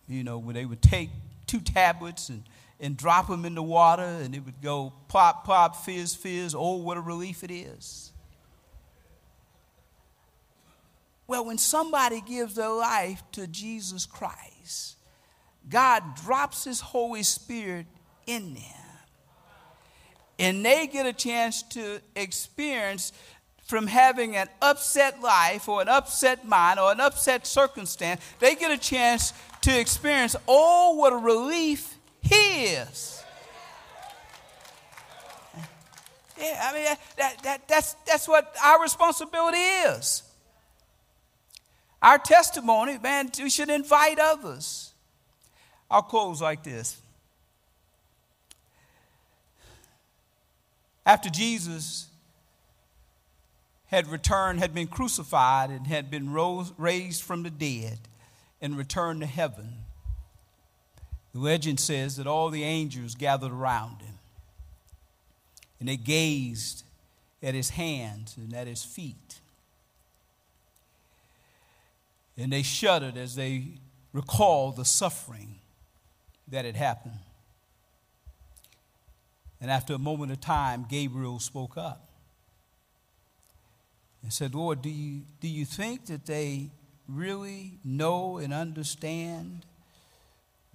you 0.08 0.24
know, 0.24 0.40
where 0.40 0.54
they 0.54 0.66
would 0.66 0.82
take 0.82 1.10
two 1.48 1.62
tablets 1.62 2.30
and, 2.30 2.44
and 2.86 2.96
drop 2.96 3.28
them 3.28 3.46
in 3.46 3.56
the 3.56 3.64
water 3.64 4.04
and 4.04 4.36
it 4.36 4.46
would 4.46 4.62
go 4.62 4.94
pop, 5.08 5.44
pop, 5.44 5.76
fizz, 5.76 6.14
fizz. 6.14 6.54
Oh, 6.54 6.76
what 6.76 6.98
a 6.98 7.02
relief 7.02 7.44
it 7.44 7.50
is. 7.50 8.14
Well, 11.28 11.46
when 11.46 11.58
somebody 11.58 12.22
gives 12.22 12.54
their 12.54 12.70
life 12.70 13.24
to 13.32 13.48
Jesus 13.48 14.06
Christ, 14.06 14.98
God 15.68 16.16
drops 16.24 16.66
His 16.66 16.80
Holy 16.80 17.24
Spirit 17.24 17.88
in 18.28 18.54
them. 18.54 18.64
And 20.38 20.64
they 20.64 20.86
get 20.86 21.08
a 21.08 21.14
chance 21.14 21.64
to 21.64 22.02
experience 22.16 23.14
from 23.64 23.88
having 23.88 24.36
an 24.36 24.48
upset 24.62 25.22
life 25.22 25.68
or 25.68 25.82
an 25.82 25.90
upset 25.90 26.48
mind 26.48 26.80
or 26.80 26.92
an 26.92 27.00
upset 27.00 27.48
circumstance, 27.48 28.22
they 28.40 28.54
get 28.54 28.70
a 28.70 28.78
chance 28.78 29.34
to 29.62 29.80
experience, 29.80 30.36
oh, 30.48 30.94
what 30.94 31.14
a 31.14 31.18
relief 31.18 31.95
He 32.26 32.66
is. 32.66 33.24
Yeah, 36.38 36.70
I 36.70 36.74
mean, 36.74 36.86
that, 37.18 37.44
that, 37.44 37.68
that's, 37.68 37.94
that's 38.06 38.28
what 38.28 38.54
our 38.64 38.82
responsibility 38.82 39.58
is. 39.58 40.24
Our 42.02 42.18
testimony, 42.18 42.98
man, 42.98 43.32
we 43.40 43.50
should 43.50 43.70
invite 43.70 44.20
others. 44.20 44.94
I'll 45.90 46.02
close 46.02 46.42
like 46.42 46.64
this. 46.64 47.00
After 51.06 51.30
Jesus 51.30 52.08
had 53.88 54.08
returned, 54.08 54.60
had 54.60 54.74
been 54.74 54.88
crucified, 54.88 55.70
and 55.70 55.88
had 55.88 56.10
been 56.10 56.34
rose, 56.34 56.74
raised 56.78 57.22
from 57.22 57.44
the 57.44 57.52
dead 57.52 58.00
and 58.60 58.76
returned 58.78 59.22
to 59.22 59.28
heaven, 59.28 59.85
the 61.36 61.42
legend 61.42 61.82
says 61.82 62.16
that 62.16 62.28
all 62.28 62.50
the 62.50 62.64
angels 62.64 63.14
gathered 63.14 63.52
around 63.52 64.02
him 64.02 64.14
and 65.82 65.90
they 65.90 65.98
gazed 65.98 66.86
at 67.44 67.54
his 67.54 67.72
hands 67.72 68.38
and 68.38 68.54
at 68.54 68.68
his 68.68 68.86
feet. 68.86 69.42
And 72.38 72.54
they 72.54 72.64
shuddered 72.64 73.18
as 73.18 73.36
they 73.36 73.66
recalled 74.14 74.78
the 74.78 74.86
suffering 74.86 75.56
that 76.48 76.64
had 76.64 76.78
happened. 76.78 77.20
And 79.60 79.70
after 79.70 79.94
a 79.94 80.00
moment 80.00 80.32
of 80.32 80.40
time, 80.40 80.86
Gabriel 80.90 81.40
spoke 81.40 81.76
up 81.76 82.08
and 84.24 84.32
said, 84.32 84.56
Lord, 84.56 84.82
do 84.82 84.90
you, 84.90 85.24
do 85.42 85.50
you 85.50 85.66
think 85.66 86.06
that 86.06 86.28
they 86.28 86.70
really 87.10 87.74
know 87.84 88.38
and 88.38 88.54
understand 88.54 89.66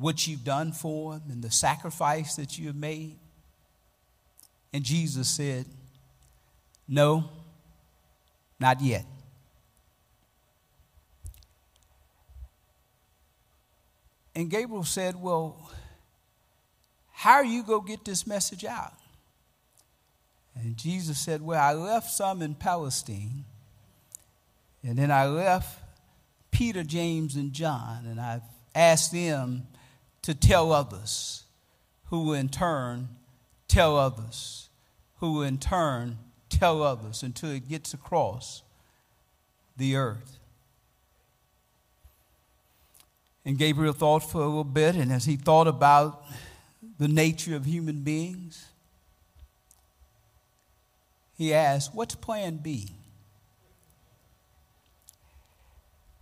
what 0.01 0.27
you've 0.27 0.45
done 0.45 0.73
for 0.73 1.13
them 1.13 1.31
and 1.31 1.43
the 1.43 1.51
sacrifice 1.51 2.35
that 2.37 2.59
you 2.59 2.67
have 2.69 2.77
made? 2.77 3.19
And 4.73 4.83
Jesus 4.83 5.29
said, 5.29 5.67
No, 6.89 7.29
not 8.59 8.81
yet. 8.81 9.05
And 14.35 14.49
Gabriel 14.49 14.85
said, 14.85 15.21
Well, 15.21 15.71
how 17.13 17.35
are 17.35 17.45
you 17.45 17.63
going 17.63 17.83
to 17.83 17.89
get 17.89 18.05
this 18.05 18.27
message 18.27 18.65
out? 18.65 18.95
And 20.55 20.77
Jesus 20.77 21.19
said, 21.19 21.43
Well, 21.43 21.61
I 21.61 21.75
left 21.75 22.11
some 22.11 22.41
in 22.41 22.55
Palestine, 22.55 23.45
and 24.83 24.97
then 24.97 25.11
I 25.11 25.27
left 25.27 25.79
Peter, 26.51 26.83
James, 26.83 27.37
and 27.37 27.53
John, 27.53 28.07
and 28.07 28.21
I've 28.21 28.43
asked 28.75 29.13
them 29.13 29.67
to 30.23 30.35
tell 30.35 30.73
others, 30.73 31.45
who 32.07 32.25
will 32.25 32.35
in 32.35 32.49
turn 32.49 33.09
tell 33.69 33.97
others, 33.97 34.69
who 35.19 35.33
will 35.33 35.43
in 35.43 35.59
turn 35.59 36.19
tell 36.49 36.83
others 36.83 37.23
until 37.23 37.51
it 37.51 37.69
gets 37.69 37.95
across 37.95 38.63
the 39.77 39.97
earth. 39.97 40.39
And 43.45 43.57
Gabriel 43.57 43.95
thought 43.95 44.21
for 44.21 44.43
a 44.43 44.47
little 44.47 44.65
bit, 44.65 44.97
and 44.97 45.11
as 45.13 45.25
he 45.25 45.37
thought 45.37 45.67
about 45.67 46.25
the 46.99 47.09
nature 47.09 47.57
of 47.57 47.65
human 47.65 48.03
beings, 48.03 48.67
he 51.39 51.55
asked, 51.55 51.95
What's 51.95 52.15
plan 52.15 52.59
B? 52.59 52.91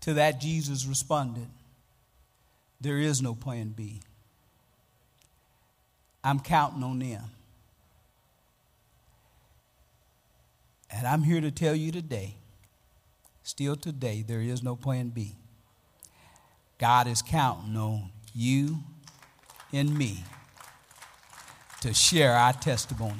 To 0.02 0.14
that, 0.14 0.40
Jesus 0.40 0.86
responded, 0.86 1.48
There 2.80 2.98
is 2.98 3.20
no 3.20 3.34
plan 3.34 3.70
B. 3.70 4.00
I'm 6.22 6.40
counting 6.40 6.82
on 6.82 6.98
them. 6.98 7.24
And 10.90 11.06
I'm 11.06 11.22
here 11.22 11.40
to 11.40 11.50
tell 11.50 11.74
you 11.74 11.92
today, 11.92 12.34
still 13.42 13.76
today, 13.76 14.24
there 14.26 14.40
is 14.40 14.62
no 14.62 14.74
plan 14.74 15.08
B. 15.08 15.34
God 16.78 17.06
is 17.06 17.22
counting 17.22 17.76
on 17.76 18.10
you 18.34 18.78
and 19.72 19.96
me 19.96 20.24
to 21.80 21.92
share 21.92 22.32
our 22.32 22.52
testimony. 22.52 23.14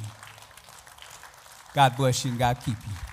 God 1.75 1.97
bless 1.97 2.25
you 2.25 2.31
and 2.31 2.39
God 2.39 2.59
keep 2.65 2.77
you. 2.87 3.08